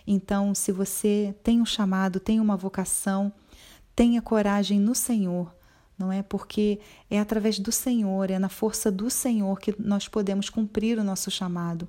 Então, 0.05 0.53
se 0.53 0.71
você 0.71 1.33
tem 1.41 1.61
um 1.61 1.65
chamado, 1.65 2.19
tem 2.19 2.39
uma 2.39 2.57
vocação, 2.57 3.31
tenha 3.95 4.21
coragem 4.21 4.79
no 4.79 4.93
Senhor 4.93 5.55
não 5.97 6.11
é? 6.11 6.21
Porque 6.21 6.79
é 7.09 7.19
através 7.19 7.57
do 7.57 7.71
Senhor, 7.71 8.29
é 8.29 8.37
na 8.37 8.49
força 8.49 8.91
do 8.91 9.09
Senhor 9.09 9.59
que 9.59 9.73
nós 9.79 10.07
podemos 10.07 10.49
cumprir 10.49 10.99
o 10.99 11.03
nosso 11.03 11.31
chamado. 11.31 11.87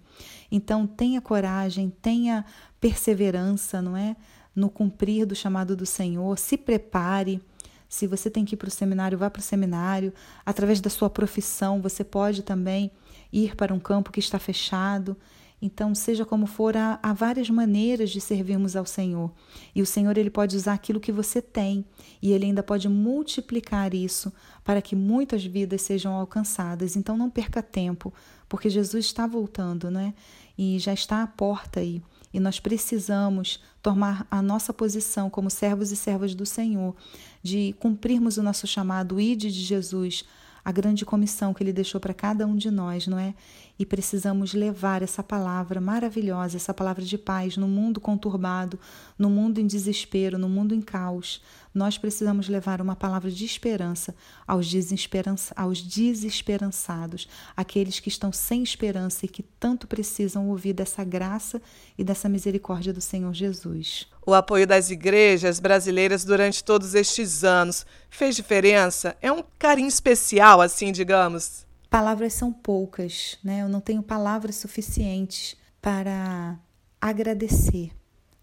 Então, 0.50 0.86
tenha 0.86 1.20
coragem, 1.20 1.92
tenha 2.00 2.44
perseverança, 2.80 3.82
não 3.82 3.96
é? 3.96 4.16
No 4.54 4.70
cumprir 4.70 5.26
do 5.26 5.34
chamado 5.34 5.76
do 5.76 5.84
Senhor, 5.84 6.38
se 6.38 6.56
prepare. 6.56 7.42
Se 7.88 8.06
você 8.06 8.30
tem 8.30 8.44
que 8.44 8.54
ir 8.54 8.56
para 8.56 8.68
o 8.68 8.70
seminário, 8.70 9.18
vá 9.18 9.28
para 9.28 9.40
o 9.40 9.42
seminário. 9.42 10.12
Através 10.44 10.80
da 10.80 10.90
sua 10.90 11.10
profissão, 11.10 11.80
você 11.82 12.04
pode 12.04 12.42
também 12.42 12.90
ir 13.32 13.54
para 13.56 13.74
um 13.74 13.80
campo 13.80 14.12
que 14.12 14.20
está 14.20 14.38
fechado. 14.38 15.16
Então, 15.60 15.94
seja 15.94 16.24
como 16.24 16.46
for, 16.46 16.76
há, 16.76 16.98
há, 17.02 17.12
várias 17.14 17.48
maneiras 17.48 18.10
de 18.10 18.20
servirmos 18.20 18.76
ao 18.76 18.84
Senhor. 18.84 19.32
E 19.74 19.80
o 19.80 19.86
Senhor 19.86 20.16
ele 20.18 20.28
pode 20.28 20.54
usar 20.54 20.74
aquilo 20.74 21.00
que 21.00 21.10
você 21.10 21.40
tem 21.40 21.84
e 22.20 22.32
ele 22.32 22.44
ainda 22.44 22.62
pode 22.62 22.88
multiplicar 22.88 23.94
isso 23.94 24.32
para 24.62 24.82
que 24.82 24.94
muitas 24.94 25.44
vidas 25.44 25.80
sejam 25.80 26.12
alcançadas. 26.12 26.94
Então, 26.94 27.16
não 27.16 27.30
perca 27.30 27.62
tempo, 27.62 28.12
porque 28.48 28.68
Jesus 28.68 29.06
está 29.06 29.26
voltando, 29.26 29.90
né? 29.90 30.12
E 30.58 30.78
já 30.78 30.92
está 30.92 31.22
à 31.22 31.26
porta 31.26 31.80
aí. 31.80 32.02
E 32.34 32.40
nós 32.40 32.60
precisamos 32.60 33.58
tomar 33.82 34.26
a 34.30 34.42
nossa 34.42 34.74
posição 34.74 35.30
como 35.30 35.48
servos 35.48 35.90
e 35.90 35.96
servas 35.96 36.34
do 36.34 36.44
Senhor, 36.44 36.94
de 37.42 37.74
cumprirmos 37.78 38.36
o 38.36 38.42
nosso 38.42 38.66
chamado, 38.66 39.18
ide 39.18 39.50
de 39.50 39.62
Jesus 39.62 40.24
a 40.66 40.72
grande 40.72 41.04
comissão 41.04 41.54
que 41.54 41.62
ele 41.62 41.72
deixou 41.72 42.00
para 42.00 42.12
cada 42.12 42.44
um 42.44 42.56
de 42.56 42.72
nós, 42.72 43.06
não 43.06 43.16
é? 43.16 43.36
E 43.78 43.86
precisamos 43.86 44.52
levar 44.52 45.00
essa 45.00 45.22
palavra 45.22 45.80
maravilhosa, 45.80 46.56
essa 46.56 46.74
palavra 46.74 47.04
de 47.04 47.16
paz 47.16 47.56
no 47.56 47.68
mundo 47.68 48.00
conturbado, 48.00 48.76
no 49.16 49.30
mundo 49.30 49.60
em 49.60 49.66
desespero, 49.68 50.36
no 50.36 50.48
mundo 50.48 50.74
em 50.74 50.80
caos. 50.80 51.40
Nós 51.76 51.98
precisamos 51.98 52.48
levar 52.48 52.80
uma 52.80 52.96
palavra 52.96 53.30
de 53.30 53.44
esperança 53.44 54.14
aos, 54.46 54.66
desesperança, 54.66 55.52
aos 55.54 55.82
desesperançados, 55.82 57.28
aqueles 57.54 58.00
que 58.00 58.08
estão 58.08 58.32
sem 58.32 58.62
esperança 58.62 59.26
e 59.26 59.28
que 59.28 59.42
tanto 59.42 59.86
precisam 59.86 60.48
ouvir 60.48 60.72
dessa 60.72 61.04
graça 61.04 61.60
e 61.98 62.02
dessa 62.02 62.30
misericórdia 62.30 62.94
do 62.94 63.02
Senhor 63.02 63.34
Jesus. 63.34 64.08
O 64.26 64.32
apoio 64.32 64.66
das 64.66 64.88
igrejas 64.90 65.60
brasileiras 65.60 66.24
durante 66.24 66.64
todos 66.64 66.94
estes 66.94 67.44
anos 67.44 67.84
fez 68.08 68.34
diferença? 68.34 69.14
É 69.20 69.30
um 69.30 69.44
carinho 69.58 69.88
especial, 69.88 70.62
assim, 70.62 70.90
digamos? 70.90 71.66
Palavras 71.90 72.32
são 72.32 72.50
poucas, 72.54 73.36
né? 73.44 73.60
Eu 73.60 73.68
não 73.68 73.82
tenho 73.82 74.02
palavras 74.02 74.56
suficientes 74.56 75.54
para 75.82 76.58
agradecer. 76.98 77.90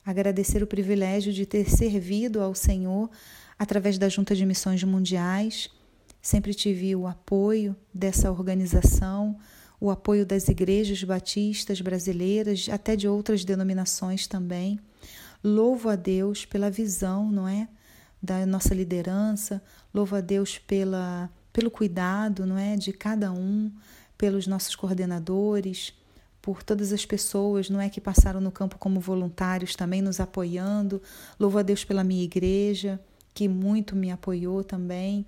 Agradecer 0.06 0.62
o 0.62 0.68
privilégio 0.68 1.32
de 1.32 1.46
ter 1.46 1.70
servido 1.70 2.42
ao 2.42 2.54
Senhor 2.54 3.10
através 3.58 3.98
da 3.98 4.10
Junta 4.10 4.36
de 4.36 4.46
Missões 4.46 4.84
Mundiais. 4.84 5.70
Sempre 6.22 6.54
tive 6.54 6.94
o 6.96 7.08
apoio 7.08 7.76
dessa 7.94 8.30
organização, 8.30 9.38
o 9.80 9.90
apoio 9.90 10.26
das 10.26 10.48
igrejas 10.50 11.02
batistas 11.04 11.80
brasileiras, 11.80 12.68
até 12.70 12.96
de 12.96 13.08
outras 13.08 13.46
denominações 13.46 14.28
também. 14.28 14.78
Louvo 15.42 15.90
a 15.90 15.96
Deus 15.96 16.46
pela 16.46 16.70
visão, 16.70 17.32
não 17.32 17.48
é? 17.48 17.68
Da 18.22 18.46
nossa 18.46 18.74
liderança, 18.74 19.62
louvo 19.94 20.16
a 20.16 20.22
Deus 20.22 20.58
pela, 20.58 21.30
pelo 21.52 21.72
cuidado, 21.72 22.46
não 22.46 22.58
é? 22.58 22.76
De 22.76 22.92
cada 22.92 23.32
um, 23.32 23.72
pelos 24.18 24.48
nossos 24.48 24.76
coordenadores, 24.76 25.94
por 26.44 26.62
todas 26.62 26.92
as 26.92 27.06
pessoas, 27.06 27.70
não 27.70 27.80
é? 27.80 27.90
Que 27.90 28.02
passaram 28.02 28.42
no 28.42 28.52
campo 28.52 28.78
como 28.78 29.00
voluntários 29.00 29.78
também 29.78 30.02
nos 30.02 30.20
apoiando. 30.20 31.02
Louvo 31.40 31.58
a 31.58 31.62
Deus 31.62 31.86
pela 31.86 32.04
minha 32.04 32.22
igreja, 32.22 33.00
que 33.34 33.48
muito 33.48 33.96
me 33.96 34.12
apoiou 34.12 34.62
também. 34.62 35.26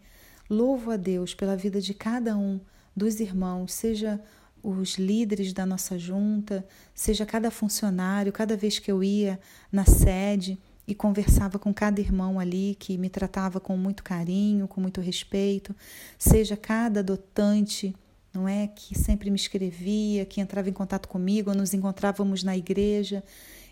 Louvo 0.49 0.91
a 0.91 0.97
Deus 0.97 1.33
pela 1.33 1.55
vida 1.55 1.79
de 1.79 1.93
cada 1.93 2.35
um 2.35 2.59
dos 2.93 3.21
irmãos, 3.21 3.73
seja 3.73 4.21
os 4.61 4.97
líderes 4.97 5.53
da 5.53 5.65
nossa 5.65 5.97
junta, 5.97 6.67
seja 6.93 7.25
cada 7.25 7.49
funcionário, 7.49 8.33
cada 8.33 8.57
vez 8.57 8.77
que 8.77 8.91
eu 8.91 9.01
ia 9.01 9.39
na 9.71 9.85
sede 9.85 10.59
e 10.85 10.93
conversava 10.93 11.57
com 11.57 11.73
cada 11.73 12.01
irmão 12.01 12.41
ali 12.41 12.75
que 12.77 12.97
me 12.97 13.09
tratava 13.09 13.61
com 13.61 13.77
muito 13.77 14.03
carinho, 14.03 14.67
com 14.67 14.81
muito 14.81 14.99
respeito, 14.99 15.73
seja 16.19 16.57
cada 16.57 16.99
adotante, 16.99 17.95
não 18.35 18.47
é, 18.47 18.67
que 18.67 18.97
sempre 18.97 19.29
me 19.29 19.35
escrevia, 19.35 20.25
que 20.25 20.41
entrava 20.41 20.69
em 20.69 20.73
contato 20.73 21.07
comigo, 21.07 21.53
nos 21.53 21.73
encontrávamos 21.73 22.43
na 22.43 22.55
igreja. 22.55 23.23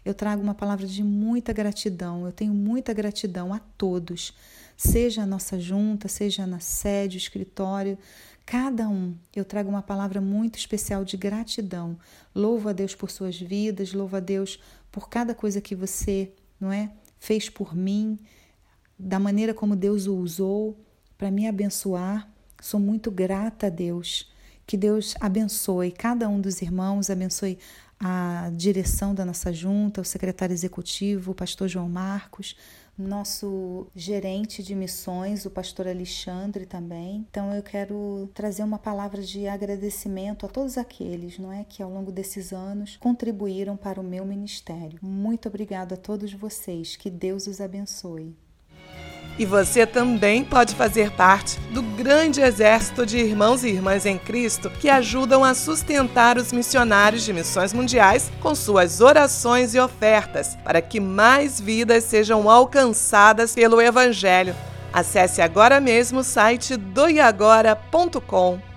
Eu 0.04 0.14
trago 0.14 0.42
uma 0.42 0.56
palavra 0.56 0.88
de 0.88 1.04
muita 1.04 1.54
gratidão. 1.54 2.26
Eu 2.26 2.32
tenho 2.32 2.54
muita 2.54 2.94
gratidão 2.94 3.54
a 3.54 3.60
todos, 3.60 4.34
seja 4.76 5.24
a 5.24 5.26
nossa 5.26 5.60
junta, 5.60 6.08
seja 6.08 6.48
na 6.48 6.60
sede, 6.60 7.18
o 7.18 7.20
escritório, 7.20 7.98
Cada 8.46 8.90
um, 8.90 9.16
eu 9.36 9.46
trago 9.46 9.70
uma 9.70 9.82
palavra 9.82 10.20
muito 10.20 10.58
especial 10.58 11.06
de 11.06 11.16
gratidão. 11.16 11.98
Louvo 12.36 12.70
a 12.70 12.74
Deus 12.74 12.94
por 12.94 13.10
suas 13.10 13.40
vidas, 13.40 13.94
louvo 13.94 14.18
a 14.18 14.20
Deus 14.20 14.60
por 14.92 15.10
cada 15.10 15.34
coisa 15.34 15.62
que 15.62 15.76
você, 15.76 16.32
não 16.60 16.72
é, 16.72 16.92
fez 17.20 17.50
por 17.50 17.76
mim, 17.76 18.20
da 19.00 19.18
maneira 19.18 19.54
como 19.54 19.76
Deus 19.76 20.08
o 20.08 20.16
usou 20.16 20.78
para 21.18 21.32
me 21.32 21.48
abençoar. 21.48 22.30
Sou 22.62 22.80
muito 22.80 23.10
grata 23.10 23.68
a 23.68 23.70
Deus. 23.70 24.32
Que 24.66 24.78
Deus 24.78 25.16
abençoe 25.20 25.92
cada 25.92 26.28
um 26.30 26.40
dos 26.40 26.62
irmãos, 26.62 27.10
abençoe 27.10 27.58
a 28.00 28.52
direção 28.54 29.16
da 29.16 29.24
nossa 29.24 29.54
junta, 29.54 30.02
o 30.02 30.06
secretário 30.06 30.54
executivo, 30.54 31.32
o 31.32 31.36
pastor 31.36 31.70
João 31.70 31.88
Marcos, 31.88 32.56
nosso 32.98 33.88
gerente 33.96 34.62
de 34.62 34.76
missões, 34.76 35.46
o 35.46 35.50
pastor 35.50 35.88
Alexandre 35.88 36.66
também. 36.66 37.26
Então 37.30 37.54
eu 37.54 37.64
quero 37.64 38.30
trazer 38.34 38.64
uma 38.64 38.78
palavra 38.78 39.22
de 39.22 39.48
agradecimento 39.48 40.46
a 40.46 40.50
todos 40.50 40.78
aqueles, 40.78 41.40
não 41.40 41.52
é, 41.52 41.64
que 41.64 41.82
ao 41.82 41.90
longo 41.90 42.12
desses 42.12 42.54
anos 42.54 42.98
contribuíram 42.98 43.76
para 43.76 44.00
o 44.00 44.04
meu 44.04 44.26
ministério. 44.26 45.00
Muito 45.02 45.48
obrigado 45.48 45.94
a 45.94 45.98
todos 45.98 46.34
vocês. 46.34 46.96
Que 46.96 47.10
Deus 47.10 47.48
os 47.48 47.60
abençoe. 47.60 48.36
E 49.38 49.46
você 49.46 49.86
também 49.86 50.44
pode 50.44 50.76
fazer 50.76 51.12
parte 51.12 51.60
do 51.72 51.82
grande 51.82 52.40
exército 52.40 53.06
de 53.06 53.18
irmãos 53.18 53.64
e 53.64 53.70
irmãs 53.70 54.06
em 54.06 54.18
Cristo 54.18 54.70
que 54.70 54.90
ajudam 54.90 55.44
a 55.44 55.54
sustentar 55.54 56.38
os 56.38 56.52
missionários 56.52 57.24
de 57.24 57.34
missões 57.34 57.74
mundiais 57.74 58.32
com 58.42 58.54
suas 58.54 59.02
orações 59.02 59.74
e 59.74 59.80
ofertas, 59.80 60.56
para 60.64 60.82
que 60.82 61.00
mais 61.00 61.60
vidas 61.60 62.04
sejam 62.04 62.50
alcançadas 62.50 63.56
pelo 63.56 63.82
Evangelho. 63.82 64.56
Acesse 64.92 65.42
agora 65.42 65.80
mesmo 65.80 66.20
o 66.20 66.24
site 66.24 66.78
doiagora.com. 66.78 68.73